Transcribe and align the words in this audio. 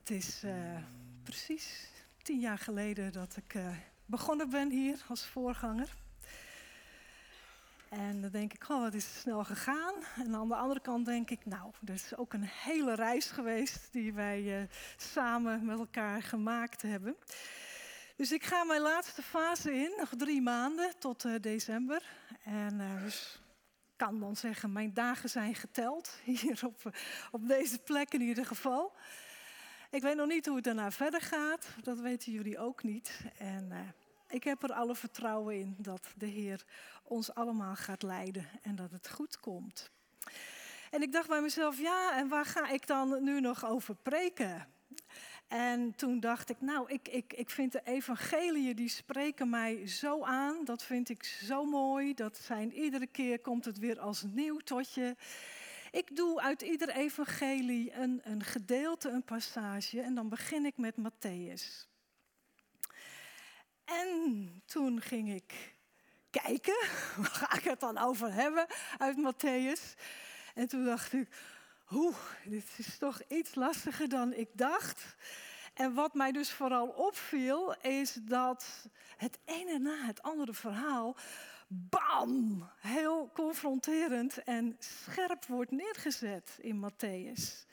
Het 0.00 0.10
is 0.10 0.44
uh, 0.44 0.52
precies 1.22 1.88
tien 2.22 2.40
jaar 2.40 2.58
geleden 2.58 3.12
dat 3.12 3.36
ik 3.36 3.54
uh, 3.54 3.76
begonnen 4.04 4.50
ben 4.50 4.70
hier 4.70 5.04
als 5.08 5.26
voorganger. 5.26 5.94
En 7.88 8.20
dan 8.20 8.30
denk 8.30 8.52
ik, 8.52 8.68
oh, 8.68 8.80
wat 8.80 8.94
is 8.94 9.04
het 9.04 9.14
snel 9.14 9.44
gegaan. 9.44 9.94
En 10.16 10.34
aan 10.34 10.48
de 10.48 10.54
andere 10.54 10.80
kant 10.80 11.06
denk 11.06 11.30
ik, 11.30 11.46
nou, 11.46 11.72
er 11.86 11.94
is 11.94 12.16
ook 12.16 12.32
een 12.32 12.44
hele 12.44 12.94
reis 12.94 13.30
geweest 13.30 13.88
die 13.92 14.12
wij 14.12 14.60
uh, 14.60 14.68
samen 14.96 15.64
met 15.64 15.78
elkaar 15.78 16.22
gemaakt 16.22 16.82
hebben. 16.82 17.16
Dus 18.16 18.32
ik 18.32 18.44
ga 18.44 18.64
mijn 18.64 18.80
laatste 18.80 19.22
fase 19.22 19.72
in, 19.72 19.92
nog 19.98 20.10
drie 20.16 20.42
maanden 20.42 20.98
tot 20.98 21.42
december. 21.42 22.02
En 22.44 23.00
dus 23.04 23.40
kan 23.96 24.20
dan 24.20 24.36
zeggen, 24.36 24.72
mijn 24.72 24.94
dagen 24.94 25.28
zijn 25.28 25.54
geteld, 25.54 26.18
hier 26.24 26.60
op, 26.64 26.90
op 27.30 27.48
deze 27.48 27.78
plek 27.78 28.12
in 28.12 28.20
ieder 28.20 28.46
geval. 28.46 28.92
Ik 29.90 30.02
weet 30.02 30.16
nog 30.16 30.26
niet 30.26 30.46
hoe 30.46 30.54
het 30.54 30.64
daarna 30.64 30.90
verder 30.90 31.20
gaat, 31.20 31.66
dat 31.82 31.98
weten 31.98 32.32
jullie 32.32 32.58
ook 32.58 32.82
niet. 32.82 33.20
En 33.38 33.68
uh, 33.72 33.78
ik 34.28 34.44
heb 34.44 34.62
er 34.62 34.72
alle 34.72 34.94
vertrouwen 34.94 35.54
in 35.54 35.76
dat 35.78 36.12
de 36.16 36.26
Heer 36.26 36.64
ons 37.02 37.34
allemaal 37.34 37.76
gaat 37.76 38.02
leiden 38.02 38.48
en 38.62 38.76
dat 38.76 38.90
het 38.90 39.10
goed 39.10 39.40
komt. 39.40 39.90
En 40.90 41.02
ik 41.02 41.12
dacht 41.12 41.28
bij 41.28 41.40
mezelf, 41.40 41.78
ja, 41.78 42.16
en 42.16 42.28
waar 42.28 42.44
ga 42.44 42.68
ik 42.68 42.86
dan 42.86 43.24
nu 43.24 43.40
nog 43.40 43.66
over 43.66 43.94
preken? 43.94 44.66
En 45.48 45.94
toen 45.96 46.20
dacht 46.20 46.50
ik, 46.50 46.60
nou, 46.60 46.90
ik, 46.92 47.08
ik, 47.08 47.32
ik 47.32 47.50
vind 47.50 47.72
de 47.72 47.80
evangeliën, 47.84 48.76
die 48.76 48.88
spreken 48.88 49.50
mij 49.50 49.86
zo 49.86 50.24
aan. 50.24 50.64
Dat 50.64 50.82
vind 50.82 51.08
ik 51.08 51.24
zo 51.24 51.64
mooi. 51.64 52.14
Dat 52.14 52.36
zijn, 52.36 52.72
iedere 52.72 53.06
keer 53.06 53.40
komt 53.40 53.64
het 53.64 53.78
weer 53.78 54.00
als 54.00 54.22
nieuw 54.22 54.56
tot 54.56 54.94
je. 54.94 55.16
Ik 55.90 56.16
doe 56.16 56.40
uit 56.40 56.62
ieder 56.62 56.88
evangelie 56.88 57.92
een, 57.94 58.20
een 58.24 58.44
gedeelte, 58.44 59.08
een 59.08 59.24
passage. 59.24 60.00
En 60.00 60.14
dan 60.14 60.28
begin 60.28 60.64
ik 60.66 60.76
met 60.76 60.94
Matthäus. 60.96 61.88
En 63.84 64.62
toen 64.66 65.00
ging 65.00 65.34
ik 65.34 65.74
kijken, 66.30 66.78
waar 67.16 67.24
ga 67.24 67.56
ik 67.56 67.64
het 67.64 67.80
dan 67.80 67.98
over 67.98 68.32
hebben 68.32 68.66
uit 68.98 69.16
Matthäus? 69.16 70.00
En 70.54 70.68
toen 70.68 70.84
dacht 70.84 71.12
ik, 71.12 71.28
Oeh, 71.92 72.16
dit 72.44 72.64
is 72.76 72.98
toch 72.98 73.22
iets 73.28 73.54
lastiger 73.54 74.08
dan 74.08 74.32
ik 74.32 74.48
dacht. 74.52 75.16
En 75.74 75.94
wat 75.94 76.14
mij 76.14 76.32
dus 76.32 76.50
vooral 76.50 76.88
opviel, 76.88 77.74
is 77.80 78.12
dat 78.12 78.86
het 79.16 79.38
ene 79.44 79.78
na 79.78 80.04
het 80.06 80.22
andere 80.22 80.54
verhaal, 80.54 81.16
bam, 81.72 82.68
heel 82.80 83.30
confronterend 83.34 84.42
en 84.42 84.76
scherp 84.78 85.44
wordt 85.46 85.70
neergezet 85.70 86.58
in 86.60 86.90
Matthäus. 86.90 87.66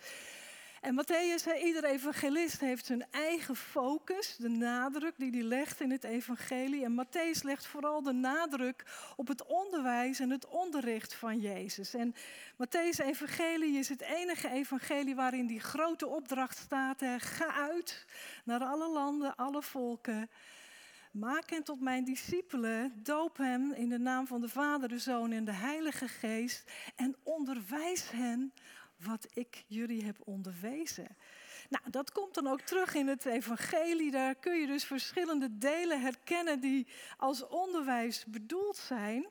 En 0.82 0.96
Matthäus, 0.96 1.62
iedere 1.64 1.88
evangelist 1.88 2.60
heeft 2.60 2.86
zijn 2.86 3.06
eigen 3.12 3.56
focus, 3.56 4.36
de 4.36 4.50
nadruk 4.50 5.14
die 5.18 5.32
hij 5.32 5.42
legt 5.42 5.82
in 5.82 5.92
het 5.92 6.04
evangelie. 6.04 6.84
En 6.84 7.06
Matthäus 7.06 7.42
legt 7.42 7.66
vooral 7.66 8.04
de 8.04 8.12
nadruk 8.12 8.86
op 9.16 9.28
het 9.28 9.46
onderwijs 9.46 10.20
en 10.20 10.30
het 10.30 10.48
onderricht 10.48 11.14
van 11.14 11.40
Jezus. 11.40 11.94
En 11.94 12.16
Matthäus' 12.54 13.06
evangelie 13.06 13.78
is 13.78 13.90
het 13.90 14.02
enige 14.02 14.50
evangelie 14.50 15.16
waarin 15.16 15.48
die 15.48 15.60
grote 15.60 16.08
opdracht 16.08 16.58
staat. 16.58 17.02
Ga 17.18 17.54
uit 17.54 18.06
naar 18.44 18.64
alle 18.64 18.90
landen, 18.90 19.36
alle 19.36 19.62
volken. 19.62 20.30
Maak 21.12 21.50
hen 21.50 21.64
tot 21.64 21.82
mijn 21.82 22.04
discipelen, 22.04 23.04
doop 23.04 23.38
hem 23.38 23.72
in 23.72 23.90
de 23.90 24.00
naam 24.00 24.28
van 24.28 24.42
de 24.42 24.50
Vader, 24.50 24.90
de 24.90 25.00
Zoon 25.00 25.32
en 25.32 25.46
de 25.46 25.54
Heilige 25.54 26.08
Geest 26.08 26.72
en 26.96 27.16
onderwijs 27.24 28.12
hen 28.12 28.54
wat 28.98 29.28
ik 29.34 29.64
jullie 29.68 30.06
heb 30.06 30.18
onderwezen. 30.24 31.08
Nou, 31.70 31.90
dat 31.90 32.12
komt 32.12 32.34
dan 32.34 32.48
ook 32.48 32.62
terug 32.62 32.94
in 32.94 33.08
het 33.08 33.26
evangelie. 33.26 34.12
Daar 34.12 34.36
kun 34.36 34.60
je 34.60 34.68
dus 34.68 34.84
verschillende 34.84 35.58
delen 35.58 36.02
herkennen 36.02 36.60
die 36.60 36.88
als 37.18 37.48
onderwijs 37.48 38.26
bedoeld 38.26 38.78
zijn. 38.78 39.28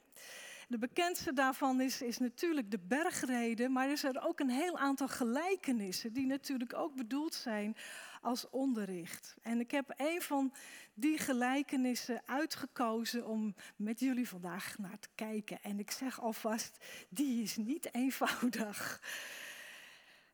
De 0.68 0.78
bekendste 0.78 1.32
daarvan 1.32 1.80
is, 1.80 2.02
is 2.02 2.18
natuurlijk 2.18 2.70
de 2.70 2.78
bergreden, 2.78 3.72
maar 3.72 3.88
er 3.88 4.04
er 4.04 4.26
ook 4.26 4.40
een 4.40 4.50
heel 4.50 4.78
aantal 4.78 5.08
gelijkenissen 5.08 6.12
die 6.12 6.26
natuurlijk 6.26 6.74
ook 6.74 6.94
bedoeld 6.94 7.34
zijn 7.34 7.76
als 8.20 8.50
onderricht. 8.50 9.36
En 9.42 9.60
ik 9.60 9.70
heb 9.70 9.94
een 9.96 10.22
van 10.22 10.52
die 10.94 11.18
gelijkenissen 11.18 12.22
uitgekozen 12.26 13.26
om 13.26 13.54
met 13.76 14.00
jullie 14.00 14.28
vandaag 14.28 14.78
naar 14.78 14.98
te 14.98 15.08
kijken. 15.14 15.62
En 15.62 15.78
ik 15.78 15.90
zeg 15.90 16.20
alvast, 16.20 16.78
die 17.08 17.42
is 17.42 17.56
niet 17.56 17.94
eenvoudig. 17.94 19.00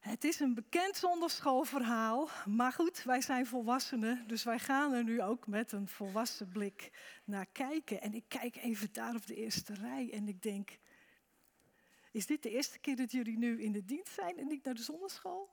Het 0.02 0.24
is 0.24 0.40
een 0.40 0.54
bekend 0.54 0.96
zonderschoolverhaal, 0.96 2.28
maar 2.44 2.72
goed, 2.72 3.02
wij 3.02 3.20
zijn 3.20 3.46
volwassenen, 3.46 4.24
dus 4.26 4.44
wij 4.44 4.58
gaan 4.58 4.92
er 4.92 5.04
nu 5.04 5.22
ook 5.22 5.46
met 5.46 5.72
een 5.72 5.88
volwassen 5.88 6.48
blik 6.48 6.90
naar 7.24 7.46
kijken. 7.46 8.00
En 8.00 8.14
ik 8.14 8.24
kijk 8.28 8.56
even 8.56 8.92
daar 8.92 9.14
op 9.14 9.26
de 9.26 9.34
eerste 9.34 9.74
rij 9.74 10.12
en 10.12 10.28
ik 10.28 10.42
denk, 10.42 10.78
is 12.12 12.26
dit 12.26 12.42
de 12.42 12.50
eerste 12.50 12.78
keer 12.78 12.96
dat 12.96 13.12
jullie 13.12 13.38
nu 13.38 13.62
in 13.62 13.72
de 13.72 13.84
dienst 13.84 14.14
zijn 14.14 14.38
en 14.38 14.46
niet 14.46 14.64
naar 14.64 14.74
de 14.74 14.82
zonderschool? 14.82 15.50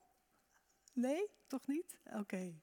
Nee, 1.00 1.32
toch 1.48 1.68
niet? 1.68 2.00
Oké. 2.14 2.54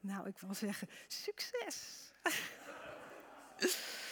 Nou, 0.00 0.28
ik 0.28 0.38
wil 0.38 0.54
zeggen, 0.54 0.88
succes! 1.06 2.12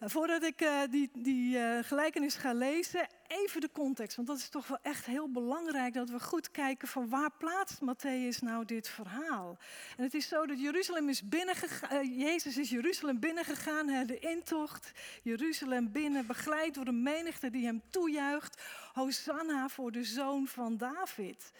voordat 0.00 0.42
ik 0.42 0.62
uh, 0.62 0.80
die, 0.90 1.10
die 1.12 1.56
uh, 1.56 1.78
gelijkenis 1.82 2.34
ga 2.34 2.52
lezen, 2.52 3.08
even 3.26 3.60
de 3.60 3.70
context. 3.72 4.16
Want 4.16 4.28
dat 4.28 4.38
is 4.38 4.48
toch 4.48 4.66
wel 4.66 4.78
echt 4.82 5.06
heel 5.06 5.30
belangrijk 5.30 5.94
dat 5.94 6.10
we 6.10 6.20
goed 6.20 6.50
kijken 6.50 6.88
van 6.88 7.08
waar 7.08 7.30
plaatst 7.38 7.80
Matthäus 7.80 8.38
nou 8.40 8.64
dit 8.64 8.88
verhaal. 8.88 9.58
En 9.96 10.02
het 10.02 10.14
is 10.14 10.28
zo 10.28 10.46
dat 10.46 10.60
Jeruzalem 10.60 11.08
is 11.08 11.28
binnengegaan, 11.28 12.04
uh, 12.04 12.18
Jezus 12.18 12.56
is 12.56 12.70
Jeruzalem 12.70 13.20
binnengegaan, 13.20 13.88
hè, 13.88 14.04
de 14.04 14.18
intocht. 14.18 14.92
Jeruzalem 15.22 15.92
binnen, 15.92 16.26
begeleid 16.26 16.74
door 16.74 16.84
de 16.84 16.92
menigte 16.92 17.50
die 17.50 17.64
hem 17.64 17.82
toejuicht. 17.90 18.62
Hosanna 18.92 19.68
voor 19.68 19.92
de 19.92 20.04
zoon 20.04 20.46
van 20.46 20.76
David. 20.76 21.52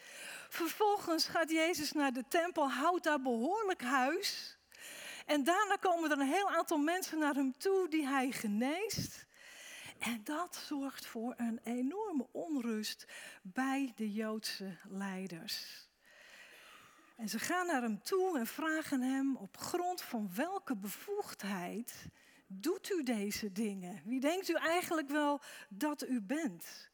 Vervolgens 0.48 1.26
gaat 1.26 1.50
Jezus 1.50 1.92
naar 1.92 2.12
de 2.12 2.24
tempel, 2.28 2.70
houdt 2.70 3.04
daar 3.04 3.22
behoorlijk 3.22 3.82
huis. 3.82 4.57
En 5.28 5.44
daarna 5.44 5.76
komen 5.76 6.10
er 6.10 6.18
een 6.18 6.26
heel 6.26 6.50
aantal 6.50 6.78
mensen 6.78 7.18
naar 7.18 7.34
hem 7.34 7.58
toe 7.58 7.88
die 7.88 8.06
hij 8.06 8.30
geneest. 8.30 9.26
En 9.98 10.20
dat 10.24 10.56
zorgt 10.56 11.06
voor 11.06 11.34
een 11.36 11.60
enorme 11.64 12.26
onrust 12.32 13.04
bij 13.42 13.92
de 13.96 14.12
Joodse 14.12 14.76
leiders. 14.88 15.86
En 17.16 17.28
ze 17.28 17.38
gaan 17.38 17.66
naar 17.66 17.82
hem 17.82 18.02
toe 18.02 18.38
en 18.38 18.46
vragen 18.46 19.00
hem 19.00 19.36
op 19.36 19.56
grond 19.56 20.02
van 20.02 20.30
welke 20.34 20.76
bevoegdheid 20.76 22.06
doet 22.46 22.90
u 22.90 23.02
deze 23.02 23.52
dingen? 23.52 24.02
Wie 24.04 24.20
denkt 24.20 24.48
u 24.48 24.54
eigenlijk 24.54 25.08
wel 25.08 25.40
dat 25.68 26.08
u 26.08 26.20
bent? 26.20 26.90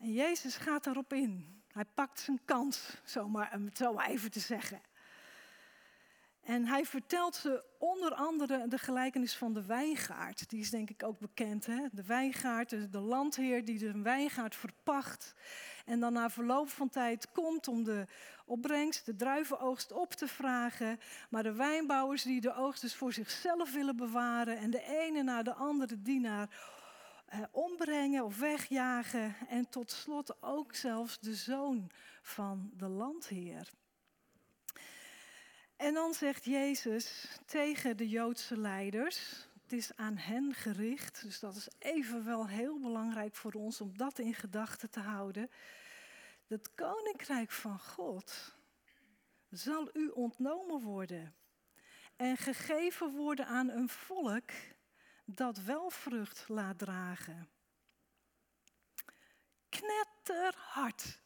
En 0.00 0.12
Jezus 0.12 0.56
gaat 0.56 0.84
daarop 0.84 1.12
in. 1.12 1.62
Hij 1.72 1.84
pakt 1.84 2.20
zijn 2.20 2.40
kans, 2.44 3.00
zomaar, 3.04 3.54
om 3.54 3.64
het 3.64 3.76
zo 3.76 3.98
even 3.98 4.30
te 4.30 4.40
zeggen. 4.40 4.80
En 6.46 6.66
hij 6.66 6.84
vertelt 6.84 7.34
ze 7.34 7.64
onder 7.78 8.14
andere 8.14 8.68
de 8.68 8.78
gelijkenis 8.78 9.36
van 9.36 9.52
de 9.52 9.64
wijngaard. 9.64 10.50
Die 10.50 10.60
is 10.60 10.70
denk 10.70 10.90
ik 10.90 11.02
ook 11.02 11.18
bekend. 11.18 11.66
Hè? 11.66 11.86
De 11.92 12.04
wijngaard, 12.04 12.92
de 12.92 12.98
landheer 12.98 13.64
die 13.64 13.78
de 13.78 14.02
wijngaard 14.02 14.56
verpacht. 14.56 15.34
En 15.84 16.00
dan 16.00 16.12
na 16.12 16.30
verloop 16.30 16.68
van 16.68 16.88
tijd 16.88 17.32
komt 17.32 17.68
om 17.68 17.84
de 17.84 18.04
opbrengst, 18.44 19.06
de 19.06 19.16
druivenoogst 19.16 19.92
op 19.92 20.12
te 20.12 20.28
vragen. 20.28 21.00
Maar 21.30 21.42
de 21.42 21.52
wijnbouwers 21.52 22.22
die 22.22 22.40
de 22.40 22.54
oogst 22.54 22.80
dus 22.80 22.94
voor 22.94 23.12
zichzelf 23.12 23.72
willen 23.72 23.96
bewaren. 23.96 24.58
En 24.58 24.70
de 24.70 24.82
ene 24.82 25.22
na 25.22 25.42
de 25.42 25.54
andere 25.54 26.02
dienaar 26.02 26.48
eh, 27.26 27.40
ombrengen 27.50 28.24
of 28.24 28.38
wegjagen. 28.38 29.36
En 29.48 29.68
tot 29.68 29.90
slot 29.90 30.42
ook 30.42 30.74
zelfs 30.74 31.18
de 31.18 31.34
zoon 31.34 31.90
van 32.22 32.70
de 32.76 32.88
landheer. 32.88 33.68
En 35.76 35.94
dan 35.94 36.14
zegt 36.14 36.44
Jezus 36.44 37.28
tegen 37.46 37.96
de 37.96 38.08
Joodse 38.08 38.58
leiders, 38.58 39.46
het 39.62 39.72
is 39.72 39.96
aan 39.96 40.16
hen 40.16 40.54
gericht, 40.54 41.22
dus 41.22 41.40
dat 41.40 41.56
is 41.56 41.68
even 41.78 42.24
wel 42.24 42.48
heel 42.48 42.80
belangrijk 42.80 43.34
voor 43.34 43.52
ons 43.52 43.80
om 43.80 43.96
dat 43.96 44.18
in 44.18 44.34
gedachten 44.34 44.90
te 44.90 45.00
houden. 45.00 45.50
Het 46.46 46.74
koninkrijk 46.74 47.50
van 47.50 47.78
God 47.80 48.54
zal 49.50 49.88
u 49.92 50.08
ontnomen 50.08 50.80
worden 50.80 51.34
en 52.16 52.36
gegeven 52.36 53.12
worden 53.12 53.46
aan 53.46 53.68
een 53.68 53.88
volk 53.88 54.50
dat 55.24 55.58
wel 55.58 55.90
vrucht 55.90 56.44
laat 56.48 56.78
dragen. 56.78 57.48
Knetterhard. 59.68 61.20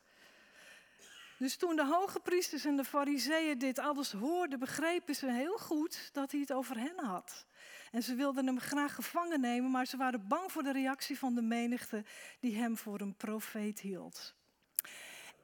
Dus 1.41 1.57
toen 1.57 1.77
de 1.77 1.87
hoge 1.87 2.21
priesters 2.21 2.65
en 2.65 2.77
de 2.77 2.85
fariseeën 2.85 3.59
dit 3.59 3.79
alles 3.79 4.13
hoorden, 4.13 4.59
begrepen 4.59 5.15
ze 5.15 5.31
heel 5.31 5.59
goed 5.59 6.09
dat 6.13 6.31
hij 6.31 6.41
het 6.41 6.53
over 6.53 6.77
hen 6.79 6.99
had. 7.05 7.47
En 7.91 8.03
ze 8.03 8.15
wilden 8.15 8.47
hem 8.47 8.61
graag 8.61 8.95
gevangen 8.95 9.41
nemen, 9.41 9.71
maar 9.71 9.87
ze 9.87 9.97
waren 9.97 10.29
bang 10.29 10.53
voor 10.53 10.63
de 10.63 10.73
reactie 10.73 11.19
van 11.19 11.35
de 11.35 11.43
menigte 11.43 12.05
die 12.41 12.57
hem 12.57 12.77
voor 12.77 13.01
een 13.01 13.17
profeet 13.17 13.81
hield. 13.81 14.35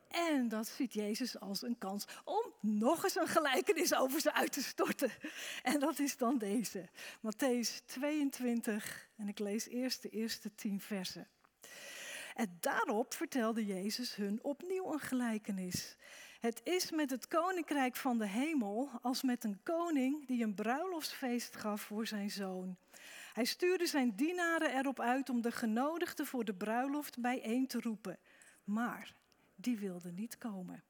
En 0.09 0.49
dat 0.49 0.67
ziet 0.67 0.93
Jezus 0.93 1.41
als 1.41 1.63
een 1.63 1.79
kans 1.79 2.07
om 2.25 2.53
nog 2.61 3.05
eens 3.05 3.17
een 3.17 3.29
gelijkenis 3.29 3.95
over 3.95 4.21
ze 4.21 4.33
uit 4.33 4.53
te 4.53 4.63
storten. 4.63 5.11
En 5.63 5.81
dat 5.81 5.99
is 5.99 6.17
dan 6.17 6.39
deze, 6.39 6.89
Matthäus 7.19 7.85
22, 7.87 9.09
en 9.17 9.29
ik 9.29 9.39
lees 9.39 9.69
eerst 9.69 10.03
de 10.03 10.09
eerste 10.09 10.55
tien 10.55 10.81
versen. 10.81 11.29
En 12.37 12.57
daarop 12.61 13.15
vertelde 13.15 13.67
Jezus 13.67 14.15
hun 14.15 14.39
opnieuw 14.43 14.93
een 14.93 15.01
gelijkenis. 15.01 15.97
Het 16.41 16.61
is 16.65 16.91
met 16.91 17.11
het 17.11 17.29
koninkrijk 17.29 17.97
van 17.97 18.19
de 18.19 18.27
hemel 18.27 18.91
als 19.03 19.23
met 19.23 19.45
een 19.45 19.61
koning 19.63 20.27
die 20.27 20.45
een 20.45 20.55
bruiloftsfeest 20.55 21.57
gaf 21.57 21.81
voor 21.81 22.07
zijn 22.07 22.31
zoon. 22.31 22.77
Hij 23.33 23.45
stuurde 23.45 23.87
zijn 23.87 24.17
dienaren 24.17 24.77
erop 24.79 25.01
uit 25.01 25.31
om 25.31 25.41
de 25.41 25.53
genodigden 25.53 26.27
voor 26.27 26.45
de 26.45 26.55
bruiloft 26.55 27.21
bijeen 27.21 27.67
te 27.67 27.81
roepen. 27.81 28.19
Maar 28.65 29.15
die 29.55 29.79
wilden 29.79 30.15
niet 30.15 30.39
komen. 30.39 30.83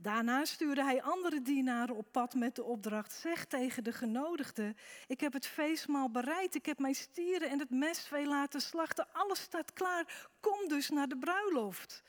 Daarna 0.00 0.44
stuurde 0.44 0.84
hij 0.84 1.02
andere 1.02 1.42
dienaren 1.42 1.96
op 1.96 2.12
pad 2.12 2.34
met 2.34 2.54
de 2.54 2.64
opdracht: 2.64 3.12
zeg 3.12 3.44
tegen 3.44 3.84
de 3.84 3.92
genodigden: 3.92 4.76
Ik 5.06 5.20
heb 5.20 5.32
het 5.32 5.46
feestmaal 5.46 6.10
bereid, 6.10 6.54
ik 6.54 6.66
heb 6.66 6.78
mijn 6.78 6.94
stieren 6.94 7.50
en 7.50 7.58
het 7.58 7.70
mestvee 7.70 8.26
laten 8.26 8.60
slachten, 8.60 9.12
alles 9.12 9.40
staat 9.40 9.72
klaar. 9.72 10.28
Kom 10.40 10.68
dus 10.68 10.88
naar 10.88 11.08
de 11.08 11.18
bruiloft. 11.18 12.02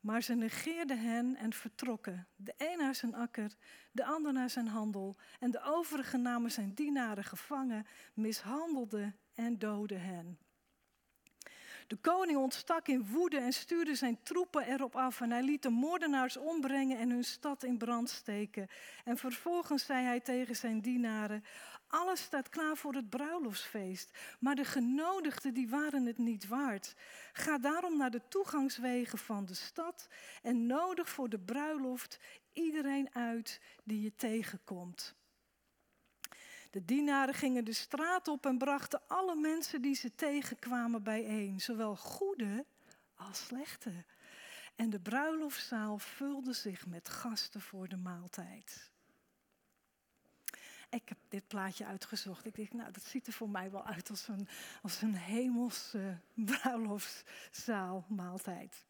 Maar 0.00 0.22
ze 0.22 0.34
negeerden 0.34 0.98
hen 0.98 1.36
en 1.36 1.52
vertrokken. 1.52 2.28
De 2.36 2.54
een 2.56 2.78
naar 2.78 2.94
zijn 2.94 3.14
akker, 3.14 3.54
de 3.92 4.04
ander 4.04 4.32
naar 4.32 4.50
zijn 4.50 4.68
handel. 4.68 5.16
En 5.38 5.50
de 5.50 5.62
overigen 5.62 6.22
namen 6.22 6.50
zijn 6.50 6.74
dienaren 6.74 7.24
gevangen, 7.24 7.86
mishandelden 8.14 9.16
en 9.34 9.58
doden 9.58 10.00
hen. 10.00 10.38
De 11.90 11.96
koning 11.96 12.38
ontstak 12.38 12.88
in 12.88 13.06
woede 13.06 13.38
en 13.38 13.52
stuurde 13.52 13.94
zijn 13.94 14.22
troepen 14.22 14.66
erop 14.66 14.96
af. 14.96 15.20
En 15.20 15.30
hij 15.30 15.42
liet 15.42 15.62
de 15.62 15.70
moordenaars 15.70 16.36
ombrengen 16.36 16.98
en 16.98 17.10
hun 17.10 17.24
stad 17.24 17.62
in 17.62 17.78
brand 17.78 18.10
steken. 18.10 18.68
En 19.04 19.16
vervolgens 19.16 19.84
zei 19.84 20.04
hij 20.04 20.20
tegen 20.20 20.56
zijn 20.56 20.80
dienaren: 20.80 21.44
Alles 21.88 22.20
staat 22.20 22.48
klaar 22.48 22.76
voor 22.76 22.94
het 22.94 23.10
bruiloftsfeest. 23.10 24.18
Maar 24.40 24.54
de 24.54 24.64
genodigden 24.64 25.54
die 25.54 25.68
waren 25.68 26.06
het 26.06 26.18
niet 26.18 26.48
waard. 26.48 26.94
Ga 27.32 27.58
daarom 27.58 27.96
naar 27.96 28.10
de 28.10 28.28
toegangswegen 28.28 29.18
van 29.18 29.44
de 29.44 29.54
stad 29.54 30.08
en 30.42 30.66
nodig 30.66 31.08
voor 31.08 31.28
de 31.28 31.38
bruiloft 31.38 32.18
iedereen 32.52 33.14
uit 33.14 33.60
die 33.84 34.02
je 34.02 34.14
tegenkomt. 34.16 35.19
De 36.70 36.84
dienaren 36.84 37.34
gingen 37.34 37.64
de 37.64 37.72
straat 37.72 38.28
op 38.28 38.46
en 38.46 38.58
brachten 38.58 39.00
alle 39.06 39.34
mensen 39.34 39.82
die 39.82 39.94
ze 39.94 40.14
tegenkwamen 40.14 41.02
bijeen, 41.02 41.60
zowel 41.60 41.96
goede 41.96 42.64
als 43.14 43.46
slechte. 43.46 44.04
En 44.76 44.90
de 44.90 45.00
bruiloftszaal 45.00 45.98
vulde 45.98 46.52
zich 46.52 46.86
met 46.86 47.08
gasten 47.08 47.60
voor 47.60 47.88
de 47.88 47.96
maaltijd. 47.96 48.90
Ik 50.90 51.08
heb 51.08 51.18
dit 51.28 51.48
plaatje 51.48 51.86
uitgezocht. 51.86 52.46
Ik 52.46 52.54
denk, 52.54 52.72
nou, 52.72 52.92
dat 52.92 53.02
ziet 53.02 53.26
er 53.26 53.32
voor 53.32 53.48
mij 53.48 53.70
wel 53.70 53.84
uit 53.84 54.10
als 54.10 54.28
een, 54.28 54.48
als 54.82 55.02
een 55.02 55.14
hemelse 55.14 56.18
bruiloftszaal 56.34 58.04
maaltijd. 58.08 58.84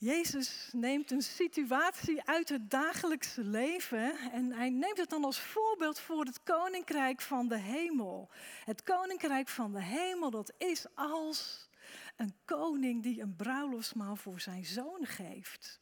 Jezus 0.00 0.68
neemt 0.72 1.10
een 1.10 1.22
situatie 1.22 2.22
uit 2.24 2.48
het 2.48 2.70
dagelijkse 2.70 3.44
leven 3.44 4.18
en 4.32 4.52
hij 4.52 4.70
neemt 4.70 4.98
het 4.98 5.10
dan 5.10 5.24
als 5.24 5.40
voorbeeld 5.40 5.98
voor 5.98 6.24
het 6.24 6.42
koninkrijk 6.42 7.20
van 7.20 7.48
de 7.48 7.58
hemel. 7.58 8.30
Het 8.64 8.82
koninkrijk 8.82 9.48
van 9.48 9.72
de 9.72 9.82
hemel, 9.82 10.30
dat 10.30 10.52
is 10.58 10.86
als 10.94 11.68
een 12.16 12.34
koning 12.44 13.02
die 13.02 13.20
een 13.22 13.36
bruiloftsmaal 13.36 14.16
voor 14.16 14.40
zijn 14.40 14.64
zoon 14.64 15.06
geeft. 15.06 15.80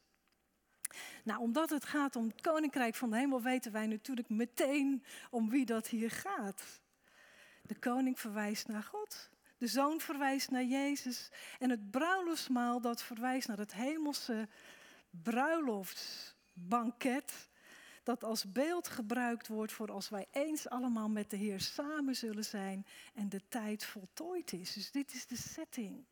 Nou, 1.25 1.41
omdat 1.41 1.71
het 1.71 1.85
gaat 1.85 2.17
om 2.17 2.29
het 2.29 2.41
koninkrijk 2.41 2.95
van 2.95 3.11
de 3.11 3.17
hemel, 3.17 3.43
weten 3.43 3.73
wij 3.73 3.87
natuurlijk 3.87 4.29
meteen 4.29 5.05
om 5.31 5.51
wie 5.51 5.65
dat 5.65 5.87
hier 5.87 6.11
gaat. 6.11 6.81
De 7.63 7.79
koning 7.79 8.21
verwijst 8.21 8.69
naar 8.69 8.83
God. 8.83 9.31
De 9.59 9.67
zoon 9.67 10.01
verwijst 10.01 10.51
naar 10.51 10.65
Jezus. 10.65 11.31
En 11.59 11.71
het 11.71 11.91
bruiloftsmaal 11.91 12.81
dat 12.81 13.03
verwijst 13.03 13.49
naar 13.49 13.59
het 13.59 13.75
hemelse 13.75 14.49
bruiloftsbanket. 15.11 17.49
Dat 18.03 18.25
als 18.25 18.53
beeld 18.53 18.89
gebruikt 18.89 19.49
wordt 19.49 19.73
voor 19.73 19.93
als 19.93 20.09
wij 20.09 20.27
eens 20.31 20.69
allemaal 20.69 21.09
met 21.09 21.31
de 21.31 21.37
Heer 21.37 21.61
samen 21.61 22.17
zullen 22.17 22.45
zijn 22.45 22.87
en 23.15 23.29
de 23.29 23.49
tijd 23.49 23.85
voltooid 23.85 24.53
is. 24.53 24.73
Dus 24.73 24.91
dit 24.91 25.13
is 25.13 25.27
de 25.27 25.37
setting. 25.37 26.05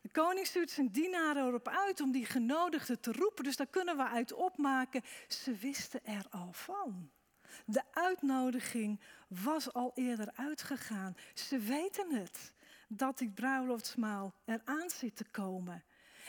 De 0.00 0.08
koning 0.12 0.46
stuurt 0.46 0.70
zijn 0.70 0.88
dienaren 0.88 1.46
erop 1.46 1.68
uit 1.68 2.00
om 2.00 2.12
die 2.12 2.26
genodigden 2.26 3.00
te 3.00 3.12
roepen. 3.12 3.44
Dus 3.44 3.56
daar 3.56 3.66
kunnen 3.66 3.96
we 3.96 4.08
uit 4.08 4.32
opmaken, 4.32 5.02
ze 5.28 5.54
wisten 5.54 6.04
er 6.04 6.26
al 6.30 6.52
van. 6.52 7.10
De 7.64 7.82
uitnodiging 7.92 9.00
was 9.28 9.72
al 9.72 9.92
eerder 9.94 10.32
uitgegaan. 10.34 11.16
Ze 11.34 11.58
weten 11.58 12.14
het, 12.14 12.52
dat 12.88 13.18
die 13.18 13.30
bruiloftsmaal 13.30 14.34
eraan 14.44 14.90
zit 14.90 15.16
te 15.16 15.24
komen. 15.24 15.84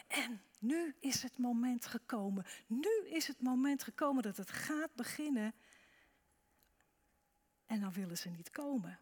En 0.07 0.41
nu 0.59 0.95
is 0.99 1.23
het 1.23 1.37
moment 1.37 1.85
gekomen. 1.85 2.45
Nu 2.67 3.07
is 3.09 3.27
het 3.27 3.41
moment 3.41 3.83
gekomen 3.83 4.23
dat 4.23 4.37
het 4.37 4.51
gaat 4.51 4.95
beginnen. 4.95 5.53
En 7.65 7.79
dan 7.79 7.91
willen 7.91 8.17
ze 8.17 8.29
niet 8.29 8.49
komen. 8.49 8.99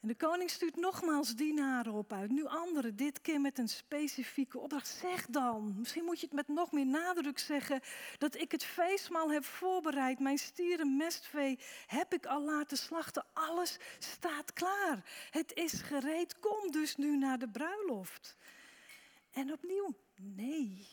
En 0.00 0.08
de 0.08 0.14
koning 0.14 0.50
stuurt 0.50 0.76
nogmaals 0.76 1.34
dienaren 1.34 1.92
op 1.92 2.12
uit. 2.12 2.30
Nu 2.30 2.44
anderen, 2.44 2.96
dit 2.96 3.20
keer 3.20 3.40
met 3.40 3.58
een 3.58 3.68
specifieke 3.68 4.58
opdracht. 4.58 4.88
Zeg 4.88 5.26
dan, 5.26 5.74
misschien 5.78 6.04
moet 6.04 6.20
je 6.20 6.26
het 6.26 6.34
met 6.34 6.48
nog 6.48 6.72
meer 6.72 6.86
nadruk 6.86 7.38
zeggen, 7.38 7.80
dat 8.18 8.34
ik 8.34 8.52
het 8.52 8.64
feestmaal 8.64 9.30
heb 9.30 9.44
voorbereid. 9.44 10.18
Mijn 10.18 10.38
stieren, 10.38 10.96
mestvee 10.96 11.58
heb 11.86 12.12
ik 12.12 12.26
al 12.26 12.44
laten 12.44 12.76
slachten. 12.76 13.26
Alles 13.32 13.78
staat 13.98 14.52
klaar. 14.52 15.28
Het 15.30 15.52
is 15.54 15.72
gereed. 15.72 16.38
Kom 16.38 16.70
dus 16.70 16.96
nu 16.96 17.16
naar 17.16 17.38
de 17.38 17.48
bruiloft. 17.48 18.36
En 19.30 19.52
opnieuw, 19.52 19.96
nee. 20.14 20.88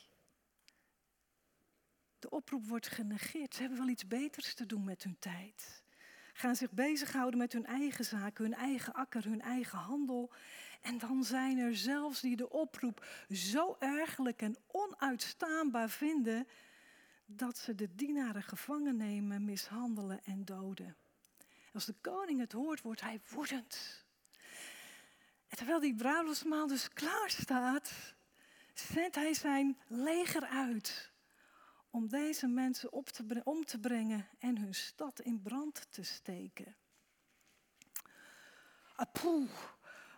De 2.20 2.30
oproep 2.30 2.66
wordt 2.66 2.88
genegeerd. 2.88 3.56
Ze 3.56 3.62
hebben 3.62 3.80
wel 3.80 3.88
iets 3.88 4.08
beters 4.08 4.54
te 4.54 4.66
doen 4.66 4.84
met 4.84 5.04
hun 5.04 5.20
tijd 5.20 5.83
gaan 6.34 6.56
zich 6.56 6.72
bezighouden 6.72 7.40
met 7.40 7.54
hun 7.54 7.66
eigen 7.66 8.06
zaken, 8.06 8.44
hun 8.44 8.54
eigen 8.54 8.94
akker, 8.94 9.24
hun 9.24 9.42
eigen 9.42 9.78
handel. 9.78 10.32
En 10.82 10.98
dan 10.98 11.24
zijn 11.24 11.58
er 11.58 11.76
zelfs 11.76 12.22
die 12.22 12.36
de 12.36 12.50
oproep 12.50 13.06
zo 13.30 13.76
ergelijk 13.80 14.42
en 14.42 14.58
onuitstaanbaar 14.68 15.90
vinden 15.90 16.48
dat 17.26 17.58
ze 17.58 17.76
de 17.76 17.96
dienaren 17.96 18.44
gevangen 18.44 18.98
nemen, 18.98 19.46
mishandelen 19.46 20.24
en 20.24 20.46
doden. 20.46 20.96
Als 21.74 21.86
de 21.86 21.96
koning 22.02 22.40
het 22.40 22.52
hoort, 22.52 22.82
wordt 22.82 23.02
hij 23.02 23.22
woedend. 23.30 24.06
En 25.48 25.58
terwijl 25.58 25.80
die 25.80 25.96
bruiloftsmaal 25.96 26.68
dus 26.68 26.90
klaar 26.90 27.30
staat, 27.30 28.14
zendt 28.74 29.16
hij 29.16 29.34
zijn 29.34 29.78
leger 29.88 30.46
uit 30.46 31.13
om 31.94 32.08
deze 32.08 32.48
mensen 32.48 32.92
op 32.92 33.10
te, 33.10 33.42
om 33.44 33.66
te 33.66 33.80
brengen 33.80 34.28
en 34.40 34.58
hun 34.58 34.74
stad 34.74 35.20
in 35.20 35.42
brand 35.42 35.88
te 35.90 36.04
steken. 36.04 36.76
Apoe, 38.96 39.48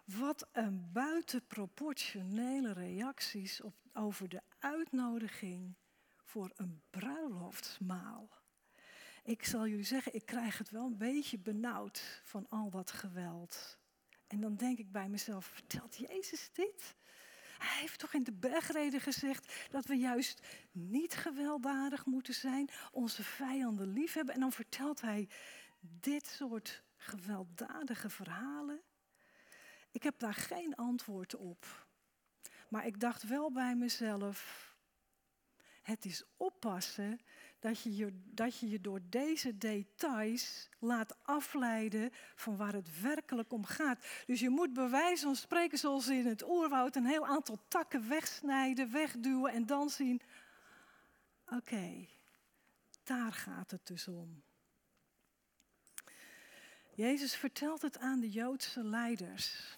wat 0.05 0.47
een 0.51 0.91
buitenproportionele 0.91 2.73
reacties 2.73 3.61
op, 3.61 3.75
over 3.93 4.29
de 4.29 4.41
uitnodiging 4.59 5.75
voor 6.23 6.51
een 6.55 6.81
bruiloftsmaal. 6.89 8.29
Ik 9.23 9.45
zal 9.45 9.67
jullie 9.67 9.85
zeggen, 9.85 10.13
ik 10.13 10.25
krijg 10.25 10.57
het 10.57 10.69
wel 10.69 10.85
een 10.85 10.97
beetje 10.97 11.39
benauwd 11.39 12.21
van 12.23 12.49
al 12.49 12.69
dat 12.69 12.91
geweld. 12.91 13.77
En 14.27 14.41
dan 14.41 14.55
denk 14.55 14.77
ik 14.77 14.91
bij 14.91 15.09
mezelf, 15.09 15.45
vertelt 15.45 15.95
Jezus 15.95 16.49
dit? 16.53 16.95
Hij 17.57 17.79
heeft 17.79 17.99
toch 17.99 18.13
in 18.13 18.23
de 18.23 18.33
bergreden 18.33 19.01
gezegd 19.01 19.53
dat 19.69 19.85
we 19.85 19.95
juist 19.95 20.47
niet 20.71 21.15
gewelddadig 21.15 22.05
moeten 22.05 22.33
zijn, 22.33 22.69
onze 22.91 23.23
vijanden 23.23 23.93
lief 23.93 24.13
hebben. 24.13 24.33
En 24.33 24.39
dan 24.39 24.51
vertelt 24.51 25.01
hij 25.01 25.29
dit 25.79 26.27
soort 26.27 26.83
gewelddadige 26.97 28.09
verhalen. 28.09 28.81
Ik 29.91 30.03
heb 30.03 30.19
daar 30.19 30.33
geen 30.33 30.75
antwoord 30.75 31.35
op. 31.35 31.87
Maar 32.69 32.85
ik 32.85 32.99
dacht 32.99 33.27
wel 33.27 33.51
bij 33.51 33.75
mezelf, 33.75 34.73
het 35.81 36.05
is 36.05 36.23
oppassen 36.37 37.19
dat 37.65 37.81
je, 37.81 37.95
je, 37.95 38.11
dat 38.25 38.59
je 38.59 38.69
je 38.69 38.81
door 38.81 38.99
deze 39.09 39.57
details 39.57 40.69
laat 40.79 41.15
afleiden 41.21 42.11
van 42.35 42.57
waar 42.57 42.73
het 42.73 43.01
werkelijk 43.01 43.53
om 43.53 43.65
gaat. 43.65 44.05
Dus 44.25 44.39
je 44.39 44.49
moet 44.49 44.73
bij 44.73 44.89
wijze 44.89 45.23
van 45.23 45.35
spreken, 45.35 45.77
zoals 45.77 46.07
in 46.07 46.25
het 46.25 46.49
oerwoud, 46.49 46.95
een 46.95 47.05
heel 47.05 47.25
aantal 47.25 47.59
takken 47.67 48.09
wegsnijden, 48.09 48.91
wegduwen 48.91 49.51
en 49.51 49.65
dan 49.65 49.89
zien: 49.89 50.21
oké, 51.45 52.07
daar 53.03 53.33
gaat 53.33 53.71
het 53.71 53.87
dus 53.87 54.07
om. 54.07 54.43
Jezus 56.93 57.35
vertelt 57.35 57.81
het 57.81 57.97
aan 57.97 58.19
de 58.19 58.29
Joodse 58.29 58.83
leiders. 58.83 59.77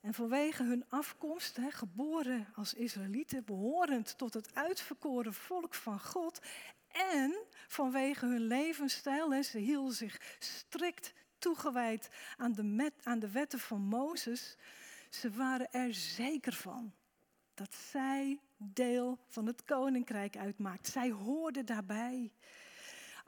En 0.00 0.14
vanwege 0.14 0.62
hun 0.62 0.84
afkomst, 0.88 1.56
hè, 1.56 1.70
geboren 1.70 2.46
als 2.54 2.74
Israëlieten, 2.74 3.44
behorend 3.44 4.18
tot 4.18 4.34
het 4.34 4.54
uitverkoren 4.54 5.34
volk 5.34 5.74
van 5.74 6.00
God, 6.00 6.40
en 6.88 7.34
vanwege 7.68 8.26
hun 8.26 8.46
levensstijl, 8.46 9.32
hè, 9.32 9.42
ze 9.42 9.58
hielden 9.58 9.94
zich 9.94 10.36
strikt 10.38 11.12
toegewijd 11.38 12.10
aan 12.36 12.52
de, 12.52 12.92
aan 13.02 13.18
de 13.18 13.30
wetten 13.30 13.58
van 13.58 13.80
Mozes, 13.80 14.56
ze 15.10 15.30
waren 15.30 15.72
er 15.72 15.94
zeker 15.94 16.52
van 16.52 16.92
dat 17.54 17.74
zij 17.74 18.40
deel 18.56 19.18
van 19.28 19.46
het 19.46 19.64
koninkrijk 19.64 20.36
uitmaakt. 20.36 20.88
Zij 20.88 21.10
hoorden 21.10 21.66
daarbij. 21.66 22.32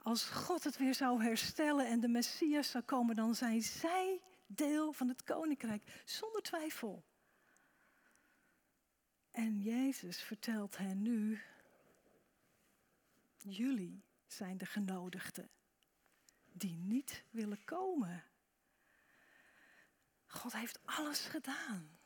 Als 0.01 0.23
God 0.23 0.63
het 0.63 0.77
weer 0.77 0.93
zou 0.93 1.23
herstellen 1.23 1.87
en 1.87 1.99
de 1.99 2.07
Messias 2.07 2.69
zou 2.69 2.83
komen, 2.83 3.15
dan 3.15 3.35
zijn 3.35 3.61
zij 3.61 4.21
deel 4.55 4.93
van 4.93 5.07
het 5.07 5.23
koninkrijk, 5.23 6.01
zonder 6.05 6.41
twijfel. 6.41 7.03
En 9.31 9.61
Jezus 9.61 10.21
vertelt 10.21 10.77
hen 10.77 11.01
nu, 11.01 11.41
jullie 13.37 14.03
zijn 14.27 14.57
de 14.57 14.65
genodigden 14.65 15.49
die 16.51 16.73
niet 16.73 17.23
willen 17.29 17.63
komen. 17.63 18.23
God 20.27 20.53
heeft 20.53 20.79
alles 20.85 21.19
gedaan, 21.19 21.99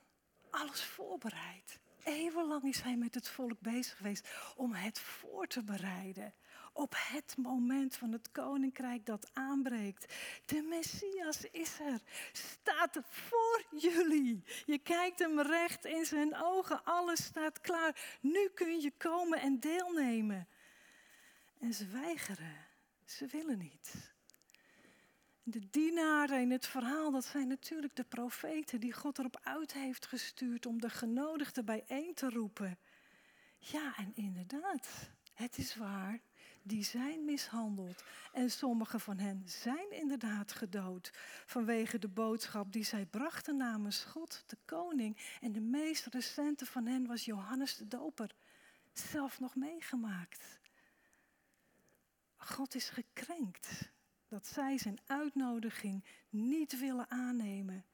alles 0.50 0.84
voorbereid. 0.84 1.80
Eeuwenlang 2.04 2.64
is 2.64 2.82
hij 2.82 2.98
met 2.98 3.16
het 3.16 3.30
volk 3.30 3.60
bezig 3.60 3.98
geweest 3.98 4.54
om 4.56 4.74
het 4.74 5.00
voor 5.00 5.48
te 5.48 5.64
bereiden 5.64 6.34
op 6.78 6.96
het 6.98 7.38
moment 7.38 7.96
van 7.96 8.12
het 8.12 8.32
koninkrijk 8.32 9.06
dat 9.06 9.30
aanbreekt. 9.34 10.14
De 10.46 10.62
Messias 10.62 11.46
is 11.52 11.80
er, 11.80 12.02
staat 12.32 13.00
voor 13.10 13.64
jullie. 13.80 14.44
Je 14.66 14.78
kijkt 14.78 15.20
hem 15.20 15.40
recht 15.40 15.86
in 15.86 16.06
zijn 16.06 16.36
ogen, 16.36 16.84
alles 16.84 17.24
staat 17.24 17.62
klaar. 17.62 18.18
Nu 18.22 18.50
kun 18.54 18.82
je 18.82 18.92
komen 18.98 19.42
en 19.42 19.60
deelnemen. 19.60 20.48
En 21.60 21.74
ze 21.74 21.88
weigeren, 21.88 22.56
ze 23.06 23.26
willen 23.26 23.58
niet. 23.58 24.16
De 25.44 25.70
dienaren 25.70 26.42
in 26.42 26.52
het 26.52 26.66
verhaal, 26.66 27.12
dat 27.12 27.26
zijn 27.26 27.48
natuurlijk 27.48 27.96
de 27.96 28.04
profeten 28.04 28.80
die 28.80 28.94
God 28.94 29.18
erop 29.18 29.40
uit 29.44 29.74
heeft 29.74 30.06
gestuurd 30.06 30.66
om 30.66 30.82
de 30.82 30.90
genodigden 30.90 31.66
bijeen 31.66 32.14
te 32.14 32.30
roepen. 32.30 32.78
Ja, 33.58 33.96
en 33.98 34.12
inderdaad, 34.16 35.10
het 35.34 35.58
is 35.58 35.76
waar 35.76 36.20
die 36.68 36.84
zijn 36.84 37.26
mishandeld. 37.26 38.04
En 38.32 38.52
sommige 38.52 39.00
van 39.00 39.18
hen 39.18 39.44
zijn 39.46 39.92
inderdaad 39.92 40.52
gedood 40.52 41.12
vanwege 41.46 42.00
de 42.00 42.08
boodschap 42.08 42.72
die 42.72 42.84
zij 42.84 43.06
brachten 43.06 43.58
namens 43.58 44.04
God, 44.04 44.44
de 44.48 44.58
koning. 44.66 45.18
En 45.42 45.52
de 45.52 45.62
meest 45.62 46.06
recente 46.06 46.66
van 46.66 46.86
hen 46.86 47.08
was 47.08 47.26
Johannes 47.26 47.78
de 47.78 47.88
Doper, 47.88 48.36
zelf 48.94 49.40
nog 49.40 49.56
meegemaakt. 49.56 50.60
God 52.36 52.76
is 52.76 52.90
gekrenkt 52.90 53.92
dat 54.28 54.48
zij 54.48 54.78
zijn 54.78 55.00
uitnodiging 55.06 56.06
niet 56.30 56.80
willen 56.80 57.10
aannemen. 57.10 57.86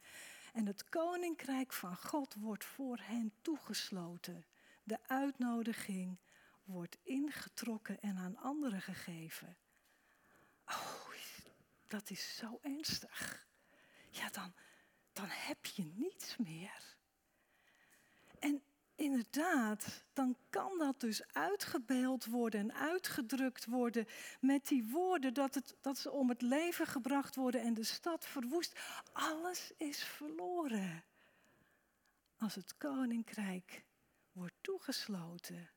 En 0.54 0.66
het 0.66 0.90
koninkrijk 0.90 1.74
van 1.74 1.98
God 1.98 2.34
wordt 2.34 2.66
voor 2.66 3.00
hen 3.02 3.34
toegesloten. 3.42 4.46
De 4.84 4.98
uitnodiging 5.08 6.18
wordt 6.64 6.98
ingetrokken 7.04 8.02
en 8.02 8.18
aan 8.18 8.38
anderen 8.38 8.82
gegeven. 8.82 9.58
Oh, 10.66 11.04
dat 11.88 12.10
is 12.10 12.36
zo 12.36 12.60
ernstig. 12.62 13.48
Ja, 14.10 14.30
dan, 14.30 14.54
dan 15.14 15.28
heb 15.30 15.66
je 15.66 15.84
niets 15.84 16.38
meer. 16.38 16.96
En 18.40 18.64
inderdaad, 18.96 20.04
dan 20.14 20.38
kan 20.50 20.78
dat 20.78 21.00
dus 21.00 21.34
uitgebeeld 21.34 22.26
worden 22.26 22.60
en 22.60 22.74
uitgedrukt 22.74 23.66
worden 23.66 24.08
met 24.40 24.68
die 24.68 24.90
woorden 24.90 25.34
dat, 25.34 25.56
het, 25.56 25.76
dat 25.82 25.98
ze 25.98 26.12
om 26.12 26.30
het 26.30 26.42
leven 26.42 26.88
gebracht 26.88 27.36
worden 27.36 27.62
en 27.62 27.74
de 27.74 27.84
stad 27.84 28.26
verwoest. 28.26 28.80
Alles 29.12 29.72
is 29.78 30.04
verloren 30.04 31.04
als 32.38 32.56
het 32.56 32.78
koninkrijk 32.78 33.84
wordt 34.32 34.56
toegesloten. 34.62 35.70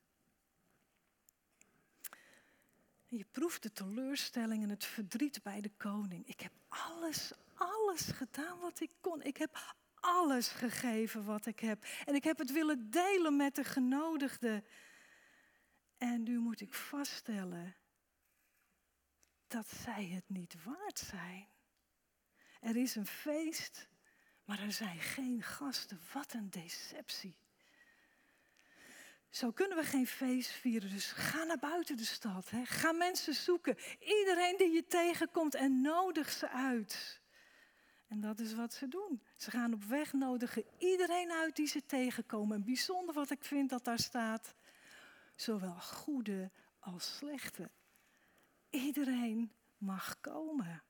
Je 3.07 3.25
proeft 3.31 3.63
de 3.63 3.71
teleurstelling 3.71 4.63
en 4.63 4.69
het 4.69 4.85
verdriet 4.85 5.43
bij 5.43 5.61
de 5.61 5.71
koning. 5.77 6.27
Ik 6.27 6.39
heb 6.39 6.51
alles, 6.67 7.31
alles 7.53 8.01
gedaan 8.01 8.59
wat 8.59 8.79
ik 8.79 8.91
kon. 9.01 9.21
Ik 9.21 9.37
heb 9.37 9.75
alles 9.99 10.47
gegeven 10.47 11.25
wat 11.25 11.45
ik 11.45 11.59
heb. 11.59 11.85
En 12.05 12.15
ik 12.15 12.23
heb 12.23 12.37
het 12.37 12.51
willen 12.51 12.89
delen 12.89 13.35
met 13.35 13.55
de 13.55 13.63
genodigden. 13.63 14.65
En 15.97 16.23
nu 16.23 16.39
moet 16.39 16.61
ik 16.61 16.73
vaststellen 16.73 17.75
dat 19.47 19.67
zij 19.67 20.05
het 20.05 20.29
niet 20.29 20.63
waard 20.63 20.99
zijn. 20.99 21.47
Er 22.59 22.75
is 22.75 22.95
een 22.95 23.07
feest, 23.07 23.87
maar 24.45 24.59
er 24.59 24.71
zijn 24.71 24.99
geen 24.99 25.43
gasten. 25.43 25.99
Wat 26.13 26.33
een 26.33 26.49
deceptie. 26.49 27.37
Zo 29.29 29.51
kunnen 29.51 29.77
we 29.77 29.83
geen 29.83 30.07
feest 30.07 30.49
vieren. 30.51 30.89
Dus 30.89 31.11
ga 31.11 31.43
naar 31.43 31.59
buiten 31.59 31.97
de 31.97 32.05
stad. 32.05 32.49
Hè. 32.49 32.65
Ga 32.65 32.91
mensen 32.91 33.33
zoeken. 33.33 33.77
Iedereen 33.99 34.57
die 34.57 34.71
je 34.71 34.85
tegenkomt 34.87 35.55
en 35.55 35.81
nodig 35.81 36.29
ze 36.29 36.49
uit. 36.49 37.21
En 38.07 38.21
dat 38.21 38.39
is 38.39 38.53
wat 38.53 38.73
ze 38.73 38.87
doen. 38.87 39.21
Ze 39.35 39.51
gaan 39.51 39.73
op 39.73 39.83
weg, 39.83 40.13
nodigen 40.13 40.63
iedereen 40.77 41.31
uit 41.31 41.55
die 41.55 41.67
ze 41.67 41.85
tegenkomen. 41.85 42.57
En 42.57 42.63
bijzonder 42.63 43.13
wat 43.13 43.31
ik 43.31 43.43
vind 43.43 43.69
dat 43.69 43.83
daar 43.83 43.99
staat. 43.99 44.55
Zowel 45.35 45.79
goede 45.79 46.51
als 46.79 47.15
slechte. 47.17 47.69
Iedereen 48.69 49.51
mag 49.77 50.19
komen 50.21 50.83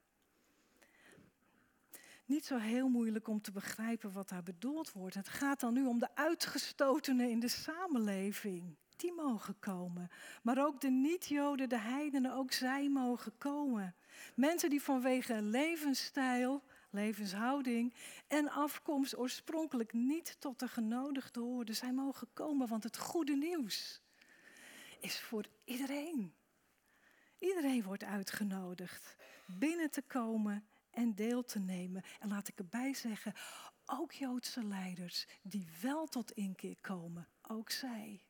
niet 2.27 2.46
zo 2.46 2.57
heel 2.57 2.89
moeilijk 2.89 3.27
om 3.27 3.41
te 3.41 3.51
begrijpen 3.51 4.12
wat 4.12 4.29
daar 4.29 4.43
bedoeld 4.43 4.91
wordt. 4.91 5.15
Het 5.15 5.29
gaat 5.29 5.60
dan 5.60 5.74
nu 5.74 5.86
om 5.86 6.00
de 6.00 6.15
uitgestotenen 6.15 7.29
in 7.29 7.39
de 7.39 7.48
samenleving. 7.48 8.75
Die 8.96 9.13
mogen 9.13 9.60
komen. 9.60 10.10
Maar 10.43 10.65
ook 10.65 10.81
de 10.81 10.89
niet-Joden, 10.89 11.69
de 11.69 11.79
heidenen, 11.79 12.34
ook 12.34 12.51
zij 12.51 12.89
mogen 12.89 13.38
komen. 13.38 13.96
Mensen 14.36 14.69
die 14.69 14.81
vanwege 14.81 15.41
levensstijl, 15.41 16.63
levenshouding 16.89 17.93
en 18.27 18.50
afkomst 18.50 19.17
oorspronkelijk 19.17 19.93
niet 19.93 20.36
tot 20.39 20.60
de 20.60 20.67
genodigden 20.67 21.43
hoorden, 21.43 21.75
zij 21.75 21.93
mogen 21.93 22.27
komen, 22.34 22.67
want 22.67 22.84
het 22.84 22.98
goede 22.98 23.36
nieuws 23.36 24.01
is 25.00 25.19
voor 25.19 25.46
iedereen. 25.63 26.34
Iedereen 27.39 27.84
wordt 27.84 28.03
uitgenodigd 28.03 29.15
binnen 29.46 29.91
te 29.91 30.01
komen 30.01 30.67
en 30.98 31.16
deel 31.16 31.44
te 31.44 31.60
nemen. 31.60 32.04
En 32.20 32.30
laat 32.30 32.48
ik 32.48 32.58
erbij 32.58 32.94
zeggen, 32.94 33.34
ook 33.86 34.12
Joodse 34.12 34.63
leiders 34.63 35.25
die 35.42 35.68
wel 35.82 36.08
tot 36.08 36.32
inkeer 36.32 36.82
komen, 36.82 37.27
ook 37.42 37.70
zij. 37.70 38.25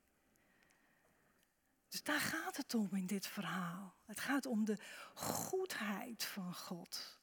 Dus 1.88 2.04
daar 2.04 2.20
gaat 2.20 2.58
het 2.58 2.74
om 2.74 2.90
in 2.92 3.06
dit 3.06 3.28
verhaal. 3.28 3.96
Het 4.06 4.20
gaat 4.20 4.46
om 4.46 4.66
de 4.66 4.78
goedheid 5.14 6.24
van 6.24 6.56
God. 6.56 7.17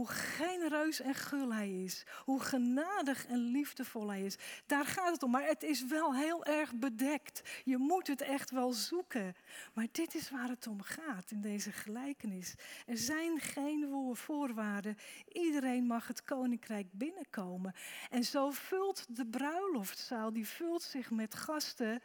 Hoe 0.00 0.08
genereus 0.08 1.00
en 1.00 1.14
gul 1.14 1.52
hij 1.52 1.82
is. 1.82 2.04
Hoe 2.24 2.40
genadig 2.40 3.26
en 3.26 3.38
liefdevol 3.38 4.08
hij 4.08 4.22
is. 4.22 4.36
Daar 4.66 4.86
gaat 4.86 5.12
het 5.12 5.22
om. 5.22 5.30
Maar 5.30 5.46
het 5.46 5.62
is 5.62 5.86
wel 5.86 6.14
heel 6.14 6.44
erg 6.44 6.74
bedekt. 6.74 7.42
Je 7.64 7.76
moet 7.76 8.06
het 8.06 8.20
echt 8.20 8.50
wel 8.50 8.72
zoeken. 8.72 9.34
Maar 9.72 9.86
dit 9.92 10.14
is 10.14 10.30
waar 10.30 10.48
het 10.48 10.66
om 10.66 10.82
gaat 10.82 11.30
in 11.30 11.40
deze 11.40 11.72
gelijkenis. 11.72 12.54
Er 12.86 12.98
zijn 12.98 13.40
geen 13.40 13.88
voorwaarden. 14.12 14.96
Iedereen 15.32 15.86
mag 15.86 16.06
het 16.06 16.24
koninkrijk 16.24 16.86
binnenkomen. 16.92 17.74
En 18.10 18.24
zo 18.24 18.50
vult 18.50 19.16
de 19.16 19.26
bruiloftzaal, 19.26 20.32
die 20.32 20.48
vult 20.48 20.82
zich 20.82 21.10
met 21.10 21.34
gasten 21.34 22.02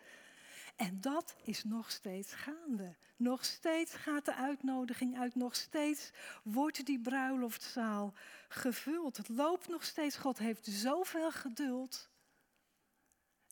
en 0.76 1.02
dat 1.02 1.36
is 1.44 1.64
nog 1.64 1.92
steeds 1.92 2.34
gaande. 2.34 2.96
Nog 3.16 3.46
steeds 3.46 3.94
gaat 3.94 4.26
de 4.26 4.36
uitnodiging 4.36 5.18
uit. 5.20 5.36
Nog 5.36 5.56
steeds 5.56 6.12
wordt 6.44 6.86
die 6.86 7.02
bruiloftzaal 7.02 8.14
gevuld. 8.48 9.18
Het 9.18 9.30
loopt 9.30 9.68
nog 9.68 9.84
steeds. 9.84 10.16
God 10.16 10.38
heeft 10.38 10.66
zoveel 10.66 11.32
geduld. 11.32 12.10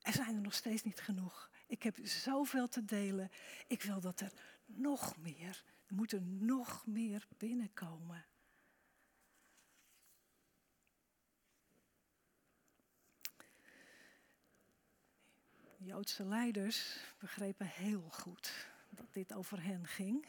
Er 0.01 0.13
zijn 0.13 0.35
er 0.35 0.41
nog 0.41 0.53
steeds 0.53 0.83
niet 0.83 0.99
genoeg. 0.99 1.49
Ik 1.67 1.83
heb 1.83 1.97
zoveel 2.01 2.67
te 2.67 2.85
delen. 2.85 3.31
Ik 3.67 3.81
wil 3.81 3.99
dat 3.99 4.19
er 4.19 4.31
nog 4.65 5.17
meer. 5.17 5.63
Er 5.85 5.95
moet 5.95 6.11
er 6.11 6.21
nog 6.21 6.85
meer 6.85 7.27
binnenkomen. 7.37 8.25
Joodse 15.85 16.25
leiders 16.25 16.97
begrepen 17.19 17.65
heel 17.65 18.09
goed 18.09 18.67
dat 18.89 19.13
dit 19.13 19.33
over 19.33 19.63
hen 19.63 19.87
ging. 19.87 20.25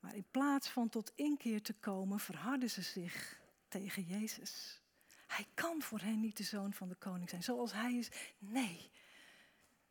Maar 0.00 0.14
in 0.14 0.26
plaats 0.30 0.68
van 0.68 0.88
tot 0.88 1.12
inkeer 1.14 1.62
te 1.62 1.72
komen, 1.72 2.20
verharden 2.20 2.70
ze 2.70 2.82
zich 2.82 3.40
tegen 3.68 4.02
Jezus. 4.02 4.80
Hij 5.26 5.46
kan 5.54 5.82
voor 5.82 6.00
hen 6.00 6.20
niet 6.20 6.36
de 6.36 6.42
zoon 6.42 6.72
van 6.72 6.88
de 6.88 6.94
koning 6.94 7.28
zijn. 7.28 7.42
Zoals 7.42 7.72
hij 7.72 7.94
is, 7.94 8.08
nee. 8.38 8.90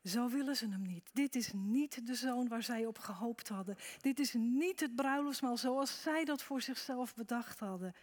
Zo 0.03 0.29
willen 0.29 0.55
ze 0.55 0.69
hem 0.69 0.81
niet. 0.81 1.09
Dit 1.13 1.35
is 1.35 1.51
niet 1.53 2.07
de 2.07 2.15
zoon 2.15 2.47
waar 2.47 2.63
zij 2.63 2.85
op 2.85 2.97
gehoopt 2.97 3.47
hadden. 3.47 3.77
Dit 4.01 4.19
is 4.19 4.33
niet 4.33 4.79
het 4.79 4.95
bruiloftsmaal 4.95 5.57
zoals 5.57 6.01
zij 6.01 6.25
dat 6.25 6.43
voor 6.43 6.61
zichzelf 6.61 7.15
bedacht 7.15 7.59
hadden. 7.59 7.95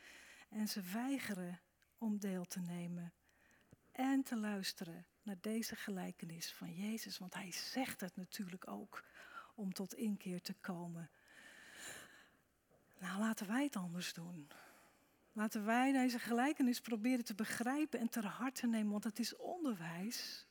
En 0.49 0.69
ze 0.69 0.81
weigeren 0.83 1.61
om 1.99 2.19
deel 2.19 2.45
te 2.45 2.61
nemen 2.61 3.13
en 3.93 4.23
te 4.23 4.37
luisteren 4.37 5.07
naar 5.29 5.37
deze 5.41 5.77
gelijkenis 5.77 6.53
van 6.53 6.75
Jezus. 6.75 7.19
Want 7.19 7.35
hij 7.35 7.53
zegt 7.53 8.01
het 8.01 8.17
natuurlijk 8.17 8.69
ook 8.69 9.05
om 9.55 9.73
tot 9.73 9.95
inkeer 9.95 10.43
te 10.43 10.55
komen. 10.55 11.11
Nou, 12.99 13.19
laten 13.19 13.47
wij 13.47 13.65
het 13.65 13.77
anders 13.77 14.13
doen. 14.13 14.51
Laten 15.33 15.65
wij 15.65 15.93
deze 15.93 16.19
gelijkenis 16.19 16.81
proberen 16.81 17.25
te 17.25 17.35
begrijpen 17.35 18.01
en 18.01 18.09
ter 18.09 18.27
harte 18.27 18.67
nemen, 18.67 18.91
want 18.91 19.05
het 19.05 19.19
is 19.19 19.37
onderwijs 19.37 20.47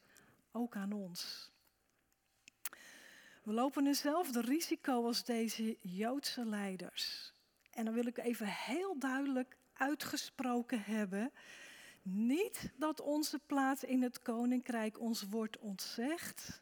ook 0.51 0.75
aan 0.75 0.91
ons. 0.91 1.51
We 3.43 3.53
lopen 3.53 3.85
hetzelfde 3.85 4.41
risico 4.41 5.05
als 5.05 5.23
deze 5.23 5.77
Joodse 5.81 6.45
leiders. 6.45 7.33
En 7.71 7.85
dan 7.85 7.93
wil 7.93 8.05
ik 8.05 8.17
even 8.17 8.47
heel 8.47 8.99
duidelijk 8.99 9.57
uitgesproken 9.73 10.81
hebben. 10.83 11.31
Niet 12.09 12.71
dat 12.77 13.01
onze 13.01 13.39
plaats 13.45 13.83
in 13.83 14.01
het 14.01 14.21
koninkrijk 14.21 14.99
ons 14.99 15.23
wordt 15.29 15.57
ontzegd. 15.57 16.61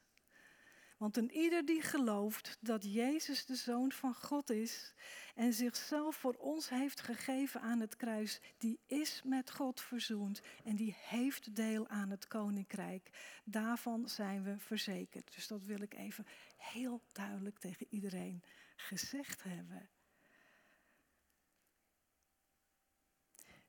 Want 0.98 1.18
een 1.18 1.32
ieder 1.32 1.66
die 1.66 1.82
gelooft 1.82 2.58
dat 2.62 2.94
Jezus 2.94 3.46
de 3.46 3.56
Zoon 3.56 3.92
van 3.92 4.16
God 4.16 4.50
is 4.50 4.94
en 5.36 5.54
zichzelf 5.54 6.16
voor 6.16 6.34
ons 6.34 6.70
heeft 6.70 7.02
gegeven 7.02 7.62
aan 7.62 7.80
het 7.80 7.96
kruis, 7.96 8.40
die 8.58 8.80
is 8.86 9.22
met 9.24 9.52
God 9.52 9.82
verzoend 9.82 10.42
en 10.64 10.76
die 10.76 10.96
heeft 11.00 11.56
deel 11.56 11.88
aan 11.88 12.10
het 12.10 12.28
koninkrijk. 12.28 13.10
Daarvan 13.44 14.10
zijn 14.10 14.44
we 14.44 14.58
verzekerd. 14.58 15.36
Dus 15.36 15.48
dat 15.48 15.64
wil 15.64 15.82
ik 15.82 15.94
even 15.94 16.26
heel 16.58 17.02
duidelijk 17.12 17.60
tegen 17.60 17.88
iedereen 17.90 18.44
gezegd 18.76 19.44
hebben. 19.44 19.90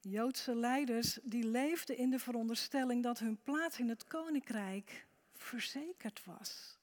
Joodse 0.01 0.55
leiders 0.55 1.19
die 1.23 1.45
leefden 1.45 1.97
in 1.97 2.11
de 2.11 2.19
veronderstelling 2.19 3.03
dat 3.03 3.19
hun 3.19 3.39
plaats 3.43 3.79
in 3.79 3.89
het 3.89 4.05
koninkrijk 4.05 5.07
verzekerd 5.35 6.25
was. 6.25 6.79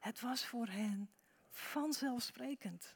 Het 0.00 0.20
was 0.20 0.46
voor 0.46 0.66
hen 0.66 1.10
vanzelfsprekend. 1.50 2.94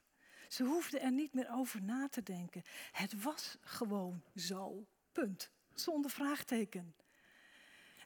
Ze 0.49 0.65
hoefden 0.65 1.01
er 1.01 1.13
niet 1.13 1.35
meer 1.35 1.53
over 1.53 1.83
na 1.83 2.09
te 2.09 2.23
denken. 2.23 2.63
Het 2.93 3.23
was 3.23 3.57
gewoon 3.61 4.23
zo. 4.37 4.87
Punt. 5.13 5.51
Zonder 5.75 6.11
vraagteken. 6.11 6.95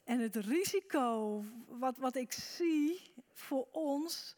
En 0.03 0.19
het 0.19 0.35
risico 0.35 1.43
wat, 1.67 1.97
wat 1.97 2.15
ik 2.15 2.31
zie 2.31 3.13
voor 3.33 3.67
ons 3.71 4.35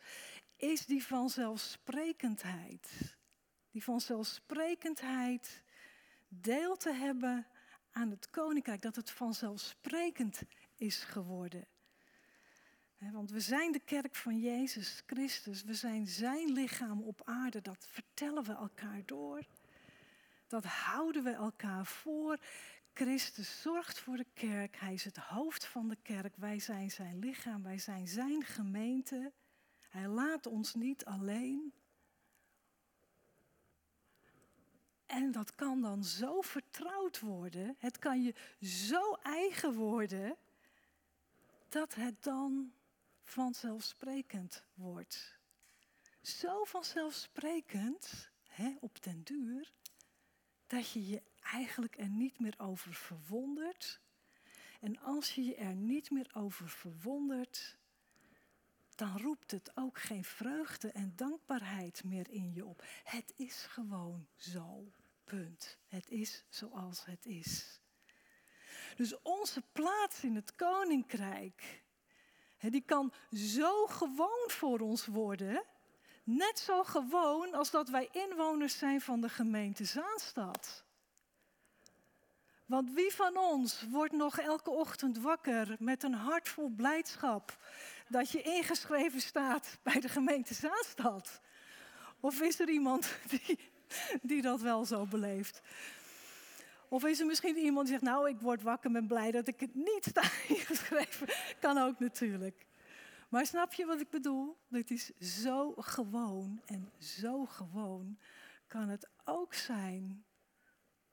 is 0.56 0.86
die 0.86 1.06
vanzelfsprekendheid. 1.06 3.16
Die 3.72 3.84
vanzelfsprekendheid 3.84 5.64
deel 6.28 6.78
te 6.78 6.94
hebben 6.94 7.48
aan 7.92 8.10
het 8.10 8.30
koninkrijk, 8.30 8.82
dat 8.82 8.96
het 8.96 9.12
vanzelfsprekend 9.12 10.42
is 10.76 11.04
geworden. 11.04 11.68
Want 12.98 13.32
we 13.32 13.40
zijn 13.40 13.72
de 13.72 13.80
kerk 13.80 14.16
van 14.16 14.40
Jezus 14.40 15.04
Christus. 15.06 15.64
We 15.64 15.74
zijn 15.74 16.08
zijn 16.08 16.52
lichaam 16.52 17.02
op 17.02 17.22
aarde. 17.26 17.62
Dat 17.62 17.88
vertellen 17.92 18.44
we 18.44 18.54
elkaar 18.54 19.02
door. 19.06 19.44
Dat 20.48 20.64
houden 20.64 21.24
we 21.24 21.30
elkaar 21.30 21.86
voor. 21.86 22.38
Christus 22.94 23.62
zorgt 23.62 24.00
voor 24.00 24.18
de 24.18 24.28
kerk. 24.34 24.80
Hij 24.80 24.94
is 24.94 25.04
het 25.04 25.18
hoofd 25.18 25.66
van 25.66 25.88
de 25.88 25.98
kerk. 26.02 26.36
Wij 26.36 26.60
zijn 26.60 26.92
zijn 26.92 27.20
lichaam. 27.20 27.64
Wij 27.64 27.78
zijn 27.78 28.08
zijn 28.08 28.44
gemeente. 28.44 29.34
Hij 29.90 30.08
laat 30.08 30.46
ons 30.46 30.74
niet 30.74 31.06
alleen. 31.06 31.74
En 35.08 35.32
dat 35.32 35.56
kan 35.56 35.82
dan 35.82 36.04
zo 36.04 36.42
vertrouwd 36.42 37.20
worden. 37.20 37.76
Het 37.80 38.00
kan 38.00 38.24
je 38.24 38.34
zo 38.62 39.14
eigen 39.14 39.74
worden. 39.74 40.38
Dat 41.70 41.96
het 41.96 42.24
dan 42.24 42.74
vanzelfsprekend 43.24 44.64
wordt. 44.74 45.36
Zo 46.22 46.64
vanzelfsprekend, 46.64 48.30
hè, 48.50 48.76
op 48.80 49.04
den 49.04 49.24
duur, 49.24 49.72
dat 50.68 50.92
je 50.92 51.08
je 51.08 51.22
eigenlijk 51.42 51.98
er 51.98 52.10
niet 52.10 52.40
meer 52.40 52.56
over 52.58 52.94
verwondert. 52.94 54.00
En 54.80 55.00
als 55.00 55.36
je 55.36 55.44
je 55.44 55.56
er 55.56 55.76
niet 55.76 56.12
meer 56.12 56.30
over 56.34 56.70
verwondert, 56.70 57.78
dan 58.98 59.18
roept 59.18 59.52
het 59.52 59.72
ook 59.76 60.00
geen 60.00 60.24
vreugde 60.24 60.92
en 60.92 61.14
dankbaarheid 61.16 62.04
meer 62.04 62.30
in 62.30 62.54
je 62.54 62.66
op. 62.66 62.84
Het 63.04 63.34
is 63.36 63.66
gewoon 63.70 64.28
zo. 64.36 64.92
Punt. 65.24 65.78
Het 65.88 66.10
is 66.10 66.44
zoals 66.50 67.06
het 67.06 67.26
is. 67.26 67.82
Dus 68.96 69.22
onze 69.22 69.62
plaats 69.72 70.24
in 70.24 70.36
het 70.36 70.56
koninkrijk 70.56 71.84
die 72.60 72.82
kan 72.82 73.14
zo 73.32 73.86
gewoon 73.86 74.46
voor 74.48 74.80
ons 74.80 75.06
worden. 75.06 75.64
Net 76.24 76.60
zo 76.60 76.84
gewoon 76.84 77.54
als 77.54 77.72
dat 77.72 77.90
wij 77.90 78.10
inwoners 78.12 78.78
zijn 78.78 79.02
van 79.02 79.22
de 79.22 79.30
gemeente 79.30 79.86
Zaanstad. 79.86 80.86
Want 82.66 82.94
wie 82.94 83.14
van 83.14 83.38
ons 83.38 83.86
wordt 83.90 84.14
nog 84.14 84.40
elke 84.40 84.70
ochtend 84.70 85.18
wakker 85.18 85.76
met 85.80 86.04
een 86.04 86.14
hart 86.14 86.50
vol 86.50 86.70
blijdschap 86.70 87.58
dat 88.10 88.30
je 88.32 88.42
ingeschreven 88.42 89.22
staat 89.22 89.78
bij 89.84 90.00
de 90.00 90.10
gemeente 90.10 90.54
Zaanstad? 90.54 91.42
Of 92.20 92.42
is 92.42 92.60
er 92.60 92.70
iemand 92.70 93.18
die, 93.32 93.60
die 94.22 94.42
dat 94.42 94.62
wel 94.62 94.86
zo 94.86 95.06
beleeft? 95.06 95.62
Of 96.90 97.06
is 97.06 97.20
er 97.20 97.26
misschien 97.26 97.58
iemand 97.58 97.88
die 97.88 97.98
zegt, 98.00 98.12
nou 98.12 98.30
ik 98.30 98.40
word 98.40 98.62
wakker, 98.62 98.92
ben 98.92 99.08
blij 99.08 99.32
dat 99.32 99.48
ik 99.48 99.60
het 99.60 99.76
niet 99.76 100.06
sta 100.10 100.24
ingeschreven. 100.48 101.28
Kan 101.60 101.78
ook 101.78 102.00
natuurlijk. 102.00 102.66
Maar 103.30 103.46
snap 103.46 103.74
je 103.74 103.86
wat 103.86 104.00
ik 104.00 104.10
bedoel? 104.10 104.58
Dit 104.68 104.92
is 104.92 105.12
zo 105.18 105.74
gewoon 105.78 106.62
en 106.66 106.92
zo 107.00 107.46
gewoon 107.46 108.18
kan 108.68 108.90
het 108.90 109.10
ook 109.24 109.54
zijn 109.54 110.26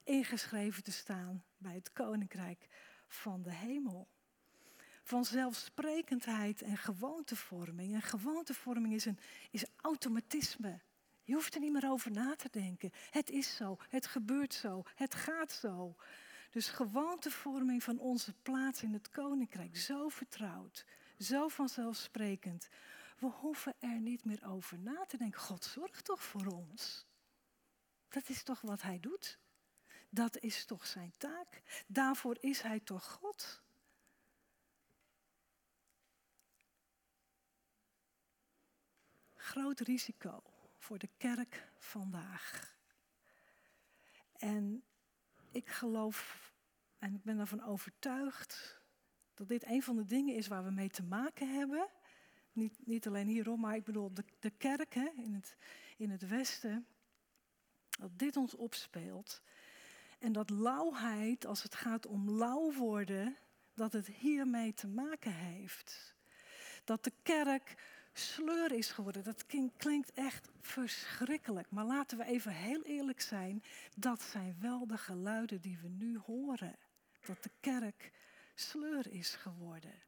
ingeschreven 0.05 0.83
te 0.83 0.93
staan 0.93 1.45
bij 1.57 1.75
het 1.75 1.93
koninkrijk 1.93 2.69
van 3.09 3.43
de 3.43 3.53
hemel. 3.53 4.09
Vanzelfsprekendheid 5.05 6.63
en 6.63 6.77
gewoontevorming. 6.77 7.95
En 7.95 8.03
gewoontevorming 8.03 8.95
is 8.95 9.05
een 9.05 9.19
is 9.51 9.65
automatisme. 9.77 10.81
Je 11.25 11.35
hoeft 11.35 11.55
er 11.55 11.61
niet 11.61 11.73
meer 11.73 11.91
over 11.91 12.11
na 12.11 12.37
te 12.37 12.49
denken. 12.51 12.91
Het 13.11 13.31
is 13.31 13.57
zo, 13.57 13.77
het 13.89 14.07
gebeurt 14.07 14.55
zo, 14.55 14.83
het 14.95 15.15
gaat 15.15 15.53
zo. 15.53 15.97
Dus 16.51 16.69
gewoontevorming 16.69 17.83
van 17.83 17.99
onze 17.99 18.33
plaats 18.43 18.83
in 18.83 18.93
het 18.93 19.11
koninkrijk, 19.11 19.77
zo 19.77 20.09
vertrouwd, 20.09 20.85
zo 21.19 21.49
vanzelfsprekend. 21.49 22.69
We 23.19 23.27
hoeven 23.27 23.75
er 23.79 24.01
niet 24.01 24.25
meer 24.25 24.47
over 24.47 24.79
na 24.79 25.05
te 25.07 25.17
denken. 25.17 25.41
God 25.41 25.65
zorgt 25.65 26.05
toch 26.05 26.23
voor 26.23 26.47
ons? 26.47 27.07
Dat 28.09 28.29
is 28.29 28.43
toch 28.43 28.61
wat 28.61 28.83
Hij 28.83 29.01
doet? 29.01 29.39
Dat 30.11 30.39
is 30.39 30.65
toch 30.65 30.87
zijn 30.87 31.13
taak? 31.17 31.63
Daarvoor 31.87 32.37
is 32.41 32.61
Hij 32.61 32.81
toch 32.81 33.05
God? 33.05 33.64
Groot 39.45 39.81
risico 39.81 40.43
voor 40.79 40.99
de 40.99 41.09
kerk 41.17 41.69
vandaag. 41.79 42.77
En 44.33 44.85
ik 45.51 45.69
geloof 45.69 46.53
en 46.99 47.15
ik 47.15 47.23
ben 47.23 47.39
ervan 47.39 47.63
overtuigd 47.63 48.81
dat 49.35 49.49
dit 49.49 49.67
een 49.67 49.83
van 49.83 49.97
de 49.97 50.05
dingen 50.05 50.35
is 50.35 50.47
waar 50.47 50.65
we 50.65 50.71
mee 50.71 50.89
te 50.89 51.03
maken 51.03 51.55
hebben. 51.55 51.89
Niet, 52.53 52.87
niet 52.87 53.07
alleen 53.07 53.27
hierom, 53.27 53.61
maar 53.61 53.77
ik 53.77 53.85
bedoel 53.85 54.15
de, 54.15 54.25
de 54.39 54.51
kerk 54.51 54.95
hè, 54.95 55.09
in, 55.17 55.35
het, 55.35 55.57
in 55.97 56.11
het 56.11 56.29
Westen. 56.29 56.87
Dat 57.89 58.19
dit 58.19 58.37
ons 58.37 58.55
opspeelt. 58.55 59.43
En 60.19 60.33
dat 60.33 60.51
lauwheid, 60.51 61.47
als 61.47 61.63
het 61.63 61.75
gaat 61.75 62.07
om 62.07 62.31
lauw 62.31 62.73
worden, 62.73 63.37
dat 63.75 63.93
het 63.93 64.07
hiermee 64.07 64.75
te 64.75 64.89
maken 64.89 65.35
heeft. 65.35 66.15
Dat 66.85 67.05
de 67.05 67.13
kerk 67.23 67.75
sleur 68.19 68.73
is 68.73 68.91
geworden. 68.91 69.25
Dat 69.25 69.47
klinkt 69.77 70.13
echt 70.13 70.49
verschrikkelijk. 70.61 71.71
Maar 71.71 71.85
laten 71.85 72.19
we 72.19 72.25
even 72.25 72.53
heel 72.53 72.83
eerlijk 72.83 73.21
zijn. 73.21 73.63
Dat 73.97 74.23
zijn 74.23 74.57
wel 74.61 74.87
de 74.87 74.99
geluiden 74.99 75.61
die 75.61 75.79
we 75.79 75.89
nu 75.89 76.19
horen. 76.19 76.77
Dat 77.27 77.43
de 77.43 77.51
kerk 77.61 78.13
sleur 78.55 79.13
is 79.13 79.35
geworden. 79.35 80.03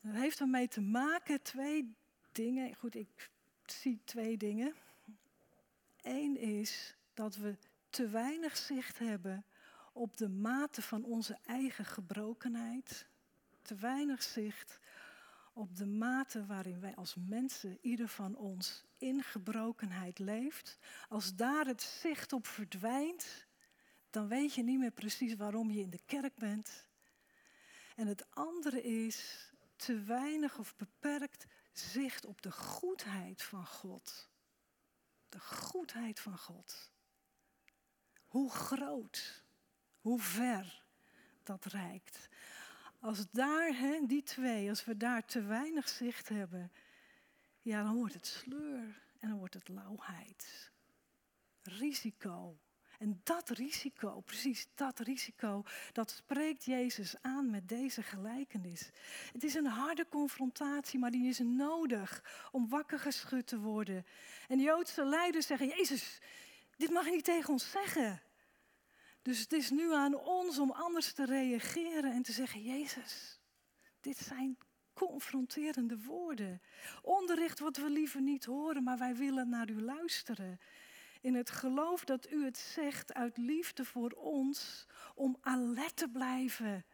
Dat 0.00 0.14
heeft 0.14 0.40
ermee 0.40 0.68
te 0.68 0.80
maken, 0.80 1.42
twee 1.42 1.94
dingen. 2.32 2.74
Goed, 2.74 2.94
ik 2.94 3.30
zie 3.64 4.00
twee 4.04 4.36
dingen. 4.36 4.74
Eén 6.02 6.36
is 6.36 6.96
dat 7.14 7.36
we 7.36 7.56
te 7.90 8.08
weinig 8.08 8.56
zicht 8.56 8.98
hebben 8.98 9.44
op 9.92 10.16
de 10.16 10.28
mate 10.28 10.82
van 10.82 11.04
onze 11.04 11.38
eigen 11.44 11.84
gebrokenheid. 11.84 13.06
Te 13.66 13.74
weinig 13.74 14.22
zicht 14.22 14.78
op 15.52 15.76
de 15.76 15.86
mate 15.86 16.46
waarin 16.46 16.80
wij 16.80 16.94
als 16.94 17.14
mensen, 17.14 17.78
ieder 17.82 18.08
van 18.08 18.36
ons, 18.36 18.84
in 18.98 19.22
gebrokenheid 19.22 20.18
leeft. 20.18 20.78
Als 21.08 21.34
daar 21.34 21.66
het 21.66 21.82
zicht 21.82 22.32
op 22.32 22.46
verdwijnt, 22.46 23.46
dan 24.10 24.28
weet 24.28 24.54
je 24.54 24.62
niet 24.62 24.78
meer 24.78 24.90
precies 24.90 25.34
waarom 25.34 25.70
je 25.70 25.80
in 25.80 25.90
de 25.90 26.00
kerk 26.06 26.36
bent. 26.36 26.88
En 27.96 28.06
het 28.06 28.26
andere 28.30 28.82
is 28.82 29.50
te 29.76 30.00
weinig 30.00 30.58
of 30.58 30.76
beperkt 30.76 31.46
zicht 31.72 32.26
op 32.26 32.42
de 32.42 32.52
goedheid 32.52 33.42
van 33.42 33.66
God. 33.66 34.28
De 35.28 35.40
goedheid 35.40 36.20
van 36.20 36.38
God. 36.38 36.90
Hoe 38.26 38.50
groot, 38.50 39.44
hoe 40.00 40.20
ver 40.20 40.84
dat 41.42 41.64
reikt. 41.64 42.28
Als 43.06 43.26
daar, 43.30 43.76
hè, 43.76 44.06
die 44.06 44.22
twee, 44.22 44.68
als 44.68 44.84
we 44.84 44.96
daar 44.96 45.24
te 45.24 45.42
weinig 45.42 45.88
zicht 45.88 46.28
hebben, 46.28 46.72
ja, 47.62 47.82
dan 47.82 47.94
wordt 47.96 48.14
het 48.14 48.26
sleur 48.26 49.02
en 49.18 49.28
dan 49.28 49.38
wordt 49.38 49.54
het 49.54 49.68
lauwheid. 49.68 50.70
Risico. 51.62 52.58
En 52.98 53.20
dat 53.22 53.48
risico, 53.48 54.20
precies 54.20 54.68
dat 54.74 54.98
risico, 54.98 55.62
dat 55.92 56.10
spreekt 56.10 56.64
Jezus 56.64 57.14
aan 57.22 57.50
met 57.50 57.68
deze 57.68 58.02
gelijkenis. 58.02 58.90
Het 59.32 59.44
is 59.44 59.54
een 59.54 59.66
harde 59.66 60.06
confrontatie, 60.08 60.98
maar 60.98 61.10
die 61.10 61.28
is 61.28 61.38
nodig 61.38 62.22
om 62.52 62.68
wakker 62.68 62.98
geschud 62.98 63.46
te 63.46 63.58
worden. 63.58 64.06
En 64.48 64.56
de 64.56 64.62
Joodse 64.62 65.04
leiders 65.04 65.46
zeggen, 65.46 65.68
Jezus, 65.68 66.18
dit 66.76 66.90
mag 66.90 67.04
je 67.04 67.10
niet 67.10 67.24
tegen 67.24 67.52
ons 67.52 67.70
zeggen. 67.70 68.20
Dus 69.26 69.40
het 69.40 69.52
is 69.52 69.70
nu 69.70 69.92
aan 69.92 70.14
ons 70.14 70.58
om 70.58 70.70
anders 70.70 71.12
te 71.12 71.24
reageren 71.24 72.12
en 72.12 72.22
te 72.22 72.32
zeggen, 72.32 72.62
Jezus, 72.62 73.40
dit 74.00 74.16
zijn 74.16 74.58
confronterende 74.94 75.98
woorden. 75.98 76.62
Onderricht 77.02 77.58
wat 77.58 77.76
we 77.76 77.90
liever 77.90 78.20
niet 78.20 78.44
horen, 78.44 78.82
maar 78.82 78.98
wij 78.98 79.14
willen 79.14 79.48
naar 79.48 79.70
u 79.70 79.82
luisteren. 79.82 80.60
In 81.20 81.34
het 81.34 81.50
geloof 81.50 82.04
dat 82.04 82.30
u 82.30 82.44
het 82.44 82.58
zegt 82.58 83.14
uit 83.14 83.36
liefde 83.36 83.84
voor 83.84 84.10
ons, 84.10 84.86
om 85.14 85.36
alert 85.40 85.96
te 85.96 86.08
blijven. 86.08 86.84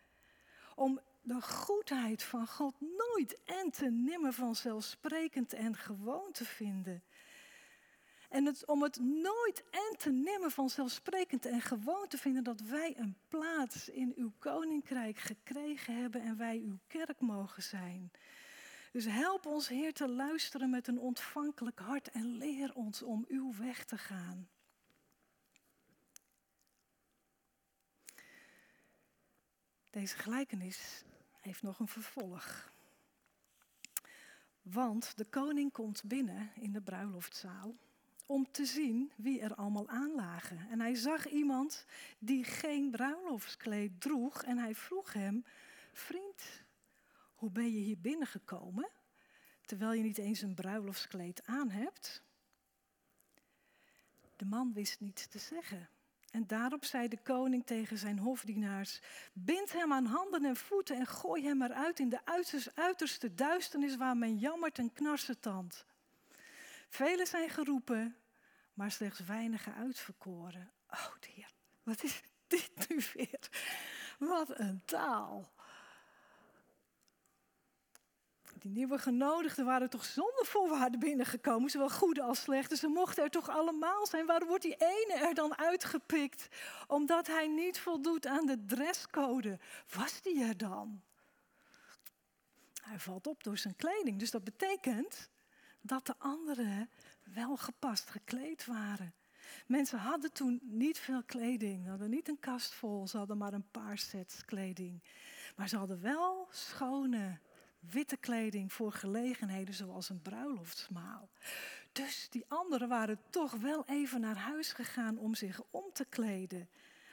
Om 0.75 1.01
de 1.23 1.42
goedheid 1.42 2.23
van 2.23 2.47
God 2.47 2.75
nooit 2.81 3.42
en 3.45 3.71
te 3.71 3.90
nimmer 3.90 4.33
vanzelfsprekend 4.33 5.53
en 5.53 5.77
gewoon 5.77 6.33
te 6.33 6.45
vinden. 6.45 7.03
En 8.33 8.47
het, 8.47 8.66
om 8.66 8.83
het 8.83 9.01
nooit 9.01 9.64
en 9.71 9.97
te 9.99 10.11
nimmer 10.11 10.51
vanzelfsprekend 10.51 11.47
en 11.47 11.61
gewoon 11.61 12.09
te 12.09 12.18
vinden 12.18 12.45
dat 12.45 12.61
wij 12.61 12.99
een 12.99 13.16
plaats 13.29 13.88
in 13.88 14.12
uw 14.16 14.33
koninkrijk 14.38 15.18
gekregen 15.18 15.97
hebben 15.97 16.23
en 16.23 16.37
wij 16.37 16.59
uw 16.59 16.79
kerk 16.87 17.21
mogen 17.21 17.62
zijn. 17.62 18.11
Dus 18.92 19.05
help 19.05 19.47
ons, 19.47 19.68
Heer, 19.68 19.92
te 19.92 20.09
luisteren 20.09 20.71
met 20.71 20.87
een 20.87 20.99
ontvankelijk 20.99 21.79
hart 21.79 22.11
en 22.11 22.37
leer 22.37 22.75
ons 22.75 23.03
om 23.03 23.25
uw 23.29 23.55
weg 23.57 23.85
te 23.85 23.99
gaan. 23.99 24.49
Deze 29.90 30.16
gelijkenis 30.16 31.05
heeft 31.40 31.62
nog 31.62 31.79
een 31.79 31.88
vervolg. 31.88 32.73
Want 34.62 35.16
de 35.16 35.25
koning 35.25 35.73
komt 35.73 36.03
binnen 36.05 36.51
in 36.55 36.73
de 36.73 36.81
bruiloftzaal 36.81 37.75
om 38.33 38.51
te 38.51 38.64
zien 38.64 39.12
wie 39.16 39.40
er 39.40 39.55
allemaal 39.55 39.88
aanlagen. 39.88 40.66
En 40.71 40.81
hij 40.81 40.95
zag 40.95 41.29
iemand 41.29 41.85
die 42.18 42.45
geen 42.45 42.90
bruiloftskleed 42.90 44.01
droeg 44.01 44.42
en 44.42 44.59
hij 44.59 44.75
vroeg 44.75 45.12
hem, 45.12 45.45
vriend, 45.92 46.42
hoe 47.35 47.51
ben 47.51 47.73
je 47.73 47.81
hier 47.81 47.99
binnengekomen 47.99 48.88
terwijl 49.66 49.92
je 49.92 50.03
niet 50.03 50.18
eens 50.18 50.42
een 50.42 50.55
bruiloftskleed 50.55 51.42
aan 51.47 51.71
hebt? 51.71 52.23
De 54.37 54.45
man 54.45 54.73
wist 54.73 55.01
niets 55.01 55.27
te 55.27 55.38
zeggen. 55.38 55.88
En 56.31 56.47
daarop 56.47 56.85
zei 56.85 57.09
de 57.09 57.18
koning 57.23 57.66
tegen 57.66 57.99
zijn 57.99 58.18
hofdienaars: 58.18 59.01
Bind 59.33 59.73
hem 59.73 59.92
aan 59.92 60.07
handen 60.07 60.45
en 60.45 60.57
voeten 60.57 60.97
en 60.97 61.07
gooi 61.07 61.45
hem 61.45 61.62
eruit 61.62 61.99
in 61.99 62.09
de 62.09 62.21
uiterste 62.75 63.35
duisternis 63.35 63.97
waar 63.97 64.16
men 64.16 64.38
jammert 64.38 64.79
en 64.79 64.92
knarsetand. 64.92 65.85
Velen 66.88 67.27
zijn 67.27 67.51
geroepen, 67.51 68.16
maar 68.74 68.90
slechts 68.90 69.20
weinigen 69.20 69.74
uitverkoren. 69.74 70.72
Oh, 70.90 71.06
Heer, 71.35 71.50
wat 71.82 72.02
is 72.02 72.22
dit 72.46 72.88
nu 72.88 73.02
weer? 73.14 73.48
Wat 74.18 74.58
een 74.58 74.82
taal. 74.85 75.52
Die 78.62 78.70
nieuwe 78.70 78.98
genodigden 78.98 79.64
waren 79.64 79.90
toch 79.90 80.04
zonder 80.04 80.46
voorwaarden 80.46 81.00
binnengekomen, 81.00 81.70
zowel 81.70 81.90
goede 81.90 82.22
als 82.22 82.40
slechte. 82.40 82.76
Ze 82.76 82.88
mochten 82.88 83.24
er 83.24 83.30
toch 83.30 83.48
allemaal 83.48 84.06
zijn. 84.06 84.26
Waarom 84.26 84.48
wordt 84.48 84.62
die 84.62 84.76
ene 84.76 85.14
er 85.14 85.35
dan 85.35 85.58
uitgepikt? 85.58 86.48
Omdat 86.87 87.26
hij 87.26 87.48
niet 87.48 87.78
voldoet 87.78 88.26
aan 88.26 88.46
de 88.46 88.64
dresscode. 88.66 89.58
Was 89.88 90.22
die 90.22 90.44
er 90.44 90.56
dan? 90.56 91.02
Hij 92.82 92.98
valt 92.98 93.26
op 93.26 93.44
door 93.44 93.58
zijn 93.58 93.76
kleding. 93.76 94.18
Dus 94.18 94.30
dat 94.30 94.44
betekent 94.44 95.30
dat 95.83 96.07
de 96.07 96.14
anderen 96.18 96.90
wel 97.23 97.57
gepast 97.57 98.11
gekleed 98.11 98.66
waren. 98.66 99.14
Mensen 99.66 99.99
hadden 99.99 100.33
toen 100.33 100.61
niet 100.62 100.99
veel 100.99 101.23
kleding, 101.23 101.88
hadden 101.88 102.11
niet 102.11 102.29
een 102.29 102.40
kast 102.40 102.75
vol, 102.75 103.09
ze 103.09 103.16
hadden 103.16 103.38
maar 103.38 103.53
een 103.53 103.71
paar 103.71 103.99
sets 103.99 104.45
kleding. 104.45 105.03
Maar 105.57 105.68
ze 105.68 105.77
hadden 105.77 106.01
wel 106.01 106.49
schone, 106.51 107.38
witte 107.81 108.16
kleding 108.16 108.73
voor 108.73 108.92
gelegenheden 108.92 109.75
zoals 109.75 110.09
een 110.09 110.23
bruiloftsmaal. 110.23 111.29
Dus 111.92 112.27
die 112.31 112.45
anderen 112.49 112.88
waren 112.88 113.21
toch 113.31 113.53
wel 113.53 113.85
even 113.87 114.21
naar 114.21 114.37
huis 114.37 114.73
gegaan 114.73 115.18
om 115.18 115.35
zich 115.35 115.61
om 115.71 115.85
te 115.92 116.05
kleden. 116.05 116.68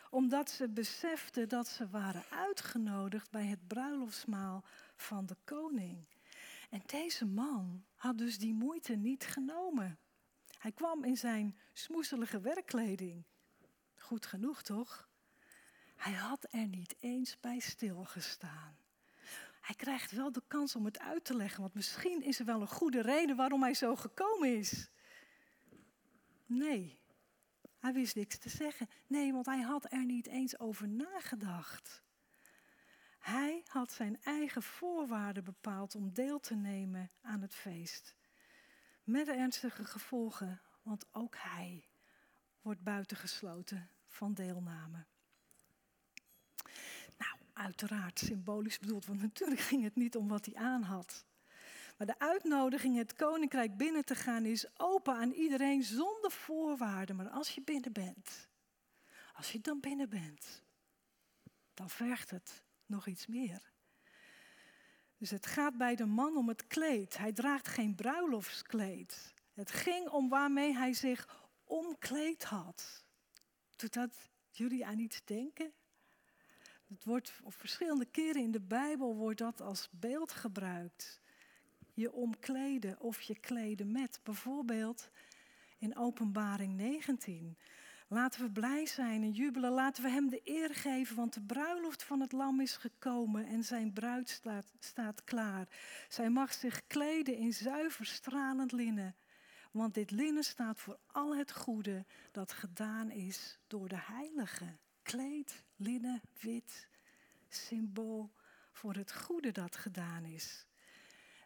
Omdat 0.10 0.50
ze 0.50 0.68
beseften 0.68 1.50
dat 1.50 1.68
ze 1.68 1.90
waren 1.90 2.24
uitgenodigd 2.30 3.32
bij 3.32 3.46
het 3.46 3.68
bruiloftsmaal 3.68 4.64
van 4.96 5.26
de 5.26 5.36
koning. 5.44 6.06
En 6.70 6.82
deze 6.86 7.26
man 7.26 7.86
had 7.96 8.18
dus 8.18 8.38
die 8.38 8.54
moeite 8.54 8.96
niet 8.96 9.26
genomen. 9.26 10.00
Hij 10.58 10.72
kwam 10.72 11.04
in 11.04 11.18
zijn 11.18 11.58
smoeselige 11.74 12.40
werkkleding. 12.40 13.24
Goed 13.96 14.26
genoeg, 14.26 14.62
toch? 14.62 15.10
Hij 15.96 16.14
had 16.14 16.48
er 16.50 16.68
niet 16.68 16.96
eens 17.00 17.40
bij 17.40 17.60
stilgestaan. 17.60 18.78
Hij 19.62 19.76
krijgt 19.76 20.12
wel 20.12 20.32
de 20.32 20.44
kans 20.48 20.76
om 20.76 20.86
het 20.86 21.00
uit 21.00 21.26
te 21.26 21.36
leggen, 21.36 21.62
want 21.62 21.74
misschien 21.74 22.24
is 22.24 22.40
er 22.40 22.46
wel 22.46 22.62
een 22.62 22.68
goede 22.68 23.02
reden 23.02 23.36
waarom 23.36 23.62
hij 23.62 23.74
zo 23.74 23.96
gekomen 23.96 24.58
is. 24.58 24.90
Nee, 26.46 27.00
hij 27.80 27.94
wist 27.94 28.16
niks 28.16 28.38
te 28.38 28.50
zeggen. 28.50 28.90
Nee, 29.08 29.34
want 29.34 29.46
hij 29.46 29.62
had 29.62 29.92
er 29.92 30.06
niet 30.06 30.28
eens 30.28 30.60
over 30.60 30.88
nagedacht. 30.88 32.04
Hij 33.20 33.64
had 33.68 33.92
zijn 33.92 34.22
eigen 34.24 34.64
voorwaarden 34.64 35.44
bepaald 35.44 35.96
om 35.96 36.14
deel 36.14 36.40
te 36.40 36.56
nemen 36.56 37.12
aan 37.22 37.42
het 37.42 37.56
feest. 37.56 38.16
Met 39.04 39.28
ernstige 39.28 39.86
gevolgen, 39.86 40.62
want 40.82 41.06
ook 41.12 41.36
hij 41.38 41.88
wordt 42.62 42.84
buitengesloten 42.84 43.90
van 44.08 44.34
deelname. 44.34 45.06
Nou, 47.18 47.40
uiteraard 47.54 48.20
symbolisch 48.20 48.80
bedoeld, 48.80 49.06
want 49.06 49.22
natuurlijk 49.22 49.62
ging 49.62 49.84
het 49.84 49.96
niet 49.96 50.16
om 50.16 50.28
wat 50.28 50.46
hij 50.46 50.56
aan 50.56 50.84
had. 50.84 51.26
Maar 51.98 52.08
de 52.08 52.20
uitnodiging 52.20 52.98
het 52.98 53.14
koninkrijk 53.14 53.78
binnen 53.78 54.06
te 54.06 54.16
gaan 54.16 54.46
is 54.46 54.80
open 54.80 55.16
aan 55.16 55.32
iedereen 55.32 55.84
zonder 55.84 56.32
voorwaarden. 56.32 57.16
Maar 57.16 57.30
als 57.30 57.50
je 57.50 57.62
binnen 57.62 57.94
bent, 57.94 58.48
als 59.34 59.52
je 59.52 59.62
dan 59.62 59.80
binnen 59.80 60.10
bent, 60.10 60.64
dan 61.74 61.90
vergt 61.90 62.30
het 62.30 62.64
nog 62.90 63.08
iets 63.08 63.28
meer. 63.28 63.72
Dus 65.18 65.30
het 65.30 65.46
gaat 65.46 65.78
bij 65.78 65.96
de 65.96 66.06
man 66.06 66.38
om 66.38 66.48
het 66.48 66.68
kleed. 66.68 67.18
Hij 67.18 67.32
draagt 67.32 67.68
geen 67.68 67.96
bruiloftskleed. 67.96 69.34
Het 69.54 69.72
ging 69.72 70.10
om 70.10 70.30
waarmee 70.30 70.74
hij 70.74 70.94
zich 70.94 71.48
omkleed 71.64 72.44
had. 72.44 73.06
Doet 73.76 73.94
dat 73.94 74.30
jullie 74.52 74.86
aan 74.86 75.00
iets 75.00 75.22
denken? 75.26 75.74
Het 76.88 77.04
wordt 77.04 77.34
op 77.44 77.54
verschillende 77.54 78.06
keren 78.06 78.42
in 78.42 78.52
de 78.52 78.62
Bijbel 78.62 79.16
wordt 79.16 79.38
dat 79.38 79.62
als 79.62 79.90
beeld 79.92 80.32
gebruikt. 80.32 81.22
Je 81.94 82.12
omkleden 82.12 83.00
of 83.00 83.22
je 83.22 83.40
kleden 83.40 83.92
met. 83.92 84.20
Bijvoorbeeld 84.24 85.10
in 85.78 85.98
Openbaring 85.98 86.74
19. 86.74 87.58
Laten 88.12 88.42
we 88.42 88.52
blij 88.52 88.86
zijn 88.86 89.24
en 89.24 89.32
jubelen. 89.32 89.72
Laten 89.72 90.04
we 90.04 90.10
hem 90.10 90.30
de 90.30 90.42
eer 90.44 90.76
geven, 90.76 91.16
want 91.16 91.34
de 91.34 91.42
bruiloft 91.42 92.04
van 92.04 92.20
het 92.20 92.32
lam 92.32 92.62
is 92.62 92.78
gekomen 92.78 93.46
en 93.46 93.64
zijn 93.64 93.94
bruid 93.94 94.30
staat, 94.30 94.74
staat 94.80 95.24
klaar. 95.24 95.68
Zij 96.08 96.30
mag 96.30 96.54
zich 96.54 96.88
kleden 96.88 97.38
in 97.38 97.54
zuiver 97.54 98.06
stralend 98.06 98.72
linnen. 98.72 99.16
Want 99.72 99.94
dit 99.94 100.12
linnen 100.12 100.44
staat 100.44 100.80
voor 100.80 101.00
al 101.08 101.36
het 101.36 101.52
goede 101.52 102.06
dat 102.32 102.52
gedaan 102.52 103.12
is 103.12 103.60
door 103.68 103.88
de 103.88 104.00
heilige. 104.00 104.78
Kleed, 105.02 105.64
linnen, 105.76 106.22
wit, 106.40 106.88
symbool 107.48 108.32
voor 108.72 108.94
het 108.94 109.14
goede 109.14 109.52
dat 109.52 109.76
gedaan 109.76 110.26
is. 110.26 110.66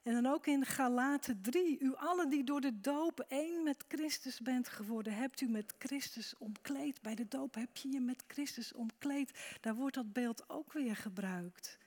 En 0.03 0.13
dan 0.13 0.25
ook 0.25 0.45
in 0.45 0.65
Galaten 0.65 1.41
3. 1.41 1.79
U 1.79 1.95
allen 1.95 2.29
die 2.29 2.43
door 2.43 2.61
de 2.61 2.79
doop 2.79 3.19
één 3.19 3.63
met 3.63 3.85
Christus 3.87 4.39
bent 4.39 4.67
geworden, 4.67 5.13
hebt 5.13 5.41
u 5.41 5.49
met 5.49 5.73
Christus 5.79 6.37
omkleed. 6.37 7.01
Bij 7.01 7.15
de 7.15 7.27
doop 7.27 7.55
heb 7.55 7.77
je 7.77 7.91
je 7.91 7.99
met 7.99 8.23
Christus 8.27 8.73
omkleed. 8.73 9.57
Daar 9.61 9.75
wordt 9.75 9.95
dat 9.95 10.13
beeld 10.13 10.49
ook 10.49 10.73
weer 10.73 10.95
gebruikt. 10.95 11.77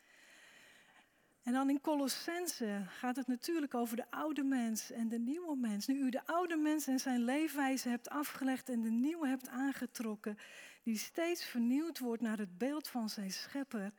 En 1.42 1.52
dan 1.52 1.70
in 1.70 1.80
Colossense 1.80 2.84
gaat 2.88 3.16
het 3.16 3.26
natuurlijk 3.26 3.74
over 3.74 3.96
de 3.96 4.10
oude 4.10 4.42
mens 4.42 4.90
en 4.90 5.08
de 5.08 5.18
nieuwe 5.18 5.56
mens. 5.56 5.86
Nu 5.86 5.94
u 5.98 6.10
de 6.10 6.26
oude 6.26 6.56
mens 6.56 6.86
en 6.86 7.00
zijn 7.00 7.24
leefwijze 7.24 7.88
hebt 7.88 8.08
afgelegd 8.08 8.68
en 8.68 8.82
de 8.82 8.90
nieuwe 8.90 9.28
hebt 9.28 9.48
aangetrokken, 9.48 10.38
die 10.82 10.98
steeds 10.98 11.44
vernieuwd 11.44 11.98
wordt 11.98 12.22
naar 12.22 12.38
het 12.38 12.58
beeld 12.58 12.88
van 12.88 13.08
zijn 13.08 13.30
schepper 13.30 13.92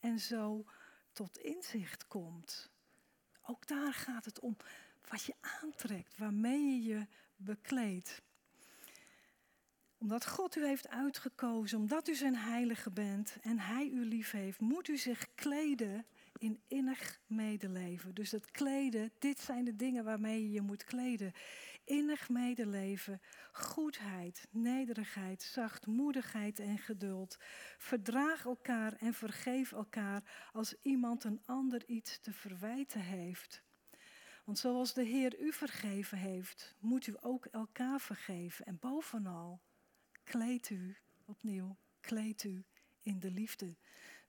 en 0.00 0.18
zo 0.18 0.64
tot 1.12 1.38
inzicht 1.38 2.06
komt. 2.06 2.73
Ook 3.46 3.66
daar 3.66 3.92
gaat 3.92 4.24
het 4.24 4.40
om 4.40 4.56
wat 5.08 5.24
je 5.24 5.34
aantrekt, 5.40 6.16
waarmee 6.18 6.82
je 6.82 6.82
je 6.82 7.06
bekleedt. 7.36 8.22
Omdat 9.98 10.26
God 10.26 10.56
u 10.56 10.66
heeft 10.66 10.88
uitgekozen, 10.88 11.78
omdat 11.78 12.08
u 12.08 12.14
zijn 12.14 12.36
heilige 12.36 12.90
bent 12.90 13.36
en 13.42 13.58
hij 13.58 13.88
u 13.88 14.04
lief 14.04 14.30
heeft, 14.30 14.60
moet 14.60 14.88
u 14.88 14.96
zich 14.96 15.28
kleden 15.34 16.06
in 16.38 16.60
innig 16.68 17.20
medeleven. 17.26 18.14
Dus 18.14 18.30
het 18.30 18.50
kleden, 18.50 19.12
dit 19.18 19.40
zijn 19.40 19.64
de 19.64 19.76
dingen 19.76 20.04
waarmee 20.04 20.42
je 20.42 20.50
je 20.50 20.60
moet 20.60 20.84
kleden. 20.84 21.32
Innig 21.84 22.28
medeleven, 22.28 23.20
goedheid, 23.52 24.46
nederigheid, 24.50 25.42
zachtmoedigheid 25.42 26.58
en 26.58 26.78
geduld. 26.78 27.36
Verdraag 27.78 28.44
elkaar 28.44 28.92
en 28.92 29.14
vergeef 29.14 29.72
elkaar 29.72 30.48
als 30.52 30.74
iemand 30.82 31.24
een 31.24 31.42
ander 31.44 31.86
iets 31.86 32.18
te 32.18 32.32
verwijten 32.32 33.00
heeft. 33.00 33.62
Want 34.44 34.58
zoals 34.58 34.94
de 34.94 35.02
Heer 35.02 35.40
u 35.40 35.52
vergeven 35.52 36.18
heeft, 36.18 36.74
moet 36.78 37.06
u 37.06 37.16
ook 37.20 37.46
elkaar 37.46 38.00
vergeven. 38.00 38.66
En 38.66 38.78
bovenal, 38.78 39.62
kleed 40.24 40.70
u, 40.70 40.96
opnieuw, 41.24 41.76
kleed 42.00 42.44
u 42.44 42.64
in 43.02 43.18
de 43.18 43.30
liefde. 43.30 43.76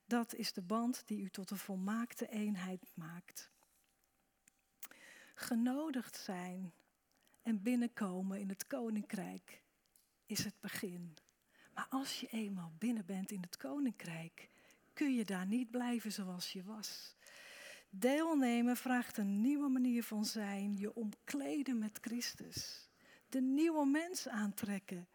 Dat 0.06 0.34
is 0.34 0.52
de 0.52 0.62
band 0.62 1.06
die 1.06 1.20
u 1.20 1.30
tot 1.30 1.50
een 1.50 1.56
volmaakte 1.56 2.28
eenheid 2.28 2.92
maakt. 2.94 3.50
Genodigd 5.34 6.16
zijn 6.16 6.72
en 7.46 7.62
binnenkomen 7.62 8.40
in 8.40 8.48
het 8.48 8.66
koninkrijk 8.66 9.62
is 10.26 10.44
het 10.44 10.60
begin. 10.60 11.16
Maar 11.74 11.86
als 11.90 12.20
je 12.20 12.26
eenmaal 12.26 12.72
binnen 12.78 13.06
bent 13.06 13.30
in 13.30 13.40
het 13.40 13.56
koninkrijk, 13.56 14.48
kun 14.92 15.14
je 15.14 15.24
daar 15.24 15.46
niet 15.46 15.70
blijven 15.70 16.12
zoals 16.12 16.52
je 16.52 16.62
was. 16.62 17.16
Deelnemen 17.90 18.76
vraagt 18.76 19.16
een 19.16 19.40
nieuwe 19.40 19.68
manier 19.68 20.04
van 20.04 20.24
zijn, 20.24 20.76
je 20.76 20.94
omkleden 20.94 21.78
met 21.78 21.98
Christus. 22.00 22.88
De 23.28 23.40
nieuwe 23.40 23.86
mens 23.86 24.28
aantrekken. 24.28 25.08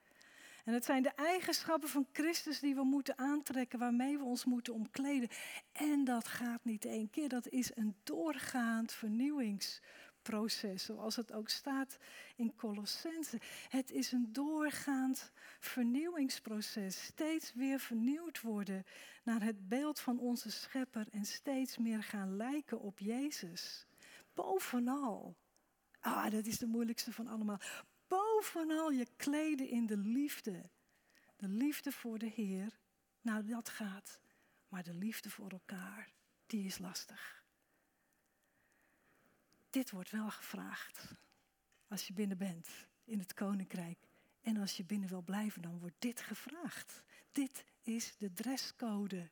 En 0.65 0.73
het 0.73 0.85
zijn 0.85 1.03
de 1.03 1.13
eigenschappen 1.15 1.89
van 1.89 2.07
Christus 2.11 2.59
die 2.59 2.75
we 2.75 2.83
moeten 2.83 3.17
aantrekken, 3.17 3.79
waarmee 3.79 4.17
we 4.17 4.23
ons 4.23 4.45
moeten 4.45 4.73
omkleden. 4.73 5.29
En 5.71 6.03
dat 6.03 6.27
gaat 6.27 6.65
niet 6.65 6.85
één 6.85 7.09
keer, 7.09 7.29
dat 7.29 7.47
is 7.47 7.75
een 7.75 7.95
doorgaand 8.03 8.93
vernieuwingsproces, 10.23 10.83
zoals 10.83 11.15
het 11.15 11.31
ook 11.31 11.49
staat 11.49 11.97
in 12.35 12.55
Colossense. 12.55 13.39
Het 13.69 13.91
is 13.91 14.11
een 14.11 14.33
doorgaand 14.33 15.31
vernieuwingsproces, 15.59 17.03
steeds 17.03 17.53
weer 17.53 17.79
vernieuwd 17.79 18.41
worden 18.41 18.83
naar 19.23 19.43
het 19.43 19.67
beeld 19.67 19.99
van 19.99 20.19
onze 20.19 20.51
Schepper 20.51 21.07
en 21.11 21.25
steeds 21.25 21.77
meer 21.77 22.03
gaan 22.03 22.35
lijken 22.35 22.79
op 22.79 22.99
Jezus. 22.99 23.85
Bovenal. 24.33 25.35
Ah, 25.99 26.31
dat 26.31 26.45
is 26.45 26.57
de 26.57 26.67
moeilijkste 26.67 27.11
van 27.11 27.27
allemaal 27.27 27.59
bovenal 28.07 28.91
je 28.91 29.07
kleden 29.15 29.69
in 29.69 29.85
de 29.85 29.97
liefde. 29.97 30.69
De 31.35 31.47
liefde 31.47 31.91
voor 31.91 32.17
de 32.17 32.29
Heer, 32.29 32.79
nou 33.21 33.45
dat 33.45 33.69
gaat. 33.69 34.19
Maar 34.67 34.83
de 34.83 34.93
liefde 34.93 35.29
voor 35.29 35.51
elkaar, 35.51 36.13
die 36.45 36.65
is 36.65 36.77
lastig. 36.77 37.40
Dit 39.71 39.91
wordt 39.91 40.11
wel 40.11 40.29
gevraagd 40.29 41.15
als 41.87 42.07
je 42.07 42.13
binnen 42.13 42.37
bent 42.37 42.69
in 43.03 43.19
het 43.19 43.33
koninkrijk. 43.33 44.07
En 44.41 44.57
als 44.57 44.77
je 44.77 44.83
binnen 44.83 45.09
wil 45.09 45.21
blijven, 45.21 45.61
dan 45.61 45.79
wordt 45.79 45.95
dit 45.99 46.21
gevraagd. 46.21 47.03
Dit 47.31 47.65
is 47.81 48.17
de 48.17 48.33
dresscode. 48.33 49.29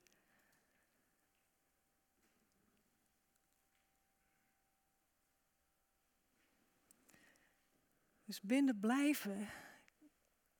Dus 8.23 8.41
binnen 8.41 8.79
blijven. 8.79 9.47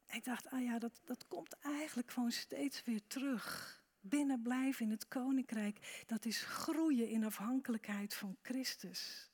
Ik 0.07 0.23
dacht, 0.23 0.49
ah 0.49 0.63
ja, 0.63 0.79
dat, 0.79 1.01
dat 1.03 1.27
komt 1.27 1.53
eigenlijk 1.59 2.11
gewoon 2.11 2.31
steeds 2.31 2.83
weer 2.83 3.07
terug. 3.07 3.77
Binnen 3.99 4.41
blijven 4.41 4.85
in 4.85 4.91
het 4.91 5.07
koninkrijk, 5.07 6.03
dat 6.05 6.25
is 6.25 6.41
groeien 6.41 7.09
in 7.09 7.23
afhankelijkheid 7.23 8.13
van 8.13 8.37
Christus. 8.41 9.29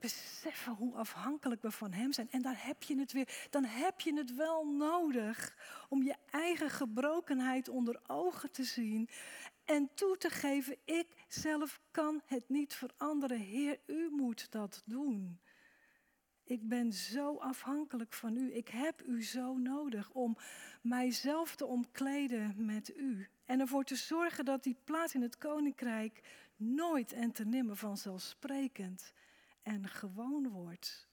Beseffen 0.00 0.72
hoe 0.72 0.94
afhankelijk 0.94 1.62
we 1.62 1.70
van 1.70 1.92
Hem 1.92 2.12
zijn. 2.12 2.30
En 2.30 2.42
daar 2.42 2.66
heb 2.66 2.82
je 2.82 2.98
het 2.98 3.12
weer. 3.12 3.46
Dan 3.50 3.64
heb 3.64 4.00
je 4.00 4.14
het 4.14 4.34
wel 4.34 4.66
nodig 4.66 5.56
om 5.88 6.02
je 6.02 6.14
eigen 6.30 6.70
gebrokenheid 6.70 7.68
onder 7.68 8.00
ogen 8.06 8.50
te 8.50 8.64
zien. 8.64 9.08
En 9.64 9.90
toe 9.94 10.16
te 10.16 10.30
geven, 10.30 10.76
ik 10.84 11.06
zelf 11.28 11.80
kan 11.90 12.22
het 12.24 12.48
niet 12.48 12.74
veranderen. 12.74 13.38
Heer, 13.38 13.78
u 13.86 14.08
moet 14.10 14.50
dat 14.50 14.82
doen. 14.84 15.40
Ik 16.44 16.68
ben 16.68 16.92
zo 16.92 17.36
afhankelijk 17.36 18.12
van 18.12 18.36
u. 18.36 18.54
Ik 18.54 18.68
heb 18.68 19.02
u 19.06 19.24
zo 19.24 19.56
nodig 19.56 20.10
om 20.10 20.36
mijzelf 20.82 21.56
te 21.56 21.66
omkleden 21.66 22.54
met 22.56 22.96
u. 22.96 23.28
En 23.44 23.60
ervoor 23.60 23.84
te 23.84 23.96
zorgen 23.96 24.44
dat 24.44 24.62
die 24.62 24.76
plaats 24.84 25.14
in 25.14 25.22
het 25.22 25.38
koninkrijk 25.38 26.20
nooit 26.56 27.12
en 27.12 27.32
te 27.32 27.44
nimmer 27.44 27.76
vanzelfsprekend 27.76 29.12
en 29.68 29.88
gewoon 29.88 30.48
wordt. 30.48 31.08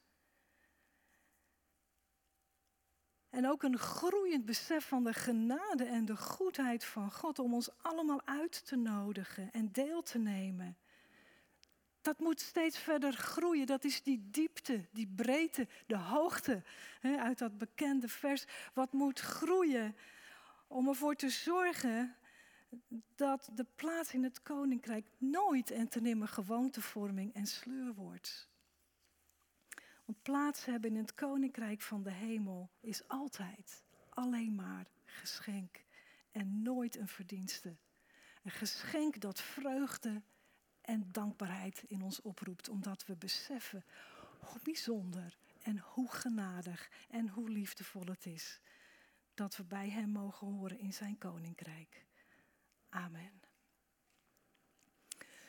En 3.29 3.47
ook 3.47 3.63
een 3.63 3.77
groeiend 3.77 4.45
besef 4.45 4.87
van 4.87 5.03
de 5.03 5.13
genade 5.13 5.83
en 5.83 6.05
de 6.05 6.17
goedheid 6.17 6.85
van 6.85 7.11
God 7.11 7.39
om 7.39 7.53
ons 7.53 7.69
allemaal 7.81 8.21
uit 8.25 8.65
te 8.65 8.75
nodigen 8.75 9.51
en 9.51 9.71
deel 9.71 10.01
te 10.01 10.17
nemen 10.17 10.77
dat 12.05 12.19
moet 12.19 12.41
steeds 12.41 12.77
verder 12.77 13.13
groeien. 13.13 13.65
Dat 13.65 13.83
is 13.83 14.03
die 14.03 14.27
diepte, 14.31 14.85
die 14.91 15.13
breedte, 15.15 15.67
de 15.85 15.97
hoogte 15.97 16.63
uit 17.01 17.37
dat 17.37 17.57
bekende 17.57 18.07
vers. 18.07 18.45
Wat 18.73 18.93
moet 18.93 19.19
groeien 19.19 19.95
om 20.67 20.87
ervoor 20.87 21.15
te 21.15 21.29
zorgen 21.29 22.15
dat 23.15 23.49
de 23.53 23.65
plaats 23.75 24.13
in 24.13 24.23
het 24.23 24.41
koninkrijk 24.41 25.07
nooit 25.17 25.71
en 25.71 25.87
ten 25.87 26.03
nimmer 26.03 26.27
gewoontevorming 26.27 27.33
en 27.33 27.45
sleur 27.45 27.93
wordt. 27.93 28.49
Want 30.05 30.21
plaats 30.21 30.65
hebben 30.65 30.89
in 30.89 30.97
het 30.97 31.13
koninkrijk 31.13 31.81
van 31.81 32.03
de 32.03 32.11
hemel 32.11 32.69
is 32.79 33.07
altijd 33.07 33.83
alleen 34.09 34.55
maar 34.55 34.87
geschenk 35.05 35.83
en 36.31 36.61
nooit 36.61 36.97
een 36.97 37.07
verdienste. 37.07 37.75
Een 38.43 38.51
geschenk 38.51 39.19
dat 39.19 39.41
vreugde 39.41 40.21
en 40.81 41.11
dankbaarheid 41.11 41.83
in 41.87 42.01
ons 42.01 42.21
oproept, 42.21 42.69
omdat 42.69 43.05
we 43.05 43.15
beseffen 43.15 43.85
hoe 44.39 44.59
bijzonder 44.63 45.37
en 45.61 45.79
hoe 45.79 46.11
genadig 46.11 46.89
en 47.09 47.29
hoe 47.29 47.49
liefdevol 47.49 48.05
het 48.05 48.25
is 48.25 48.61
dat 49.35 49.55
we 49.55 49.63
bij 49.63 49.89
Hem 49.89 50.09
mogen 50.09 50.47
horen 50.47 50.79
in 50.79 50.93
Zijn 50.93 51.17
koninkrijk. 51.17 52.05
Amen. 52.95 53.44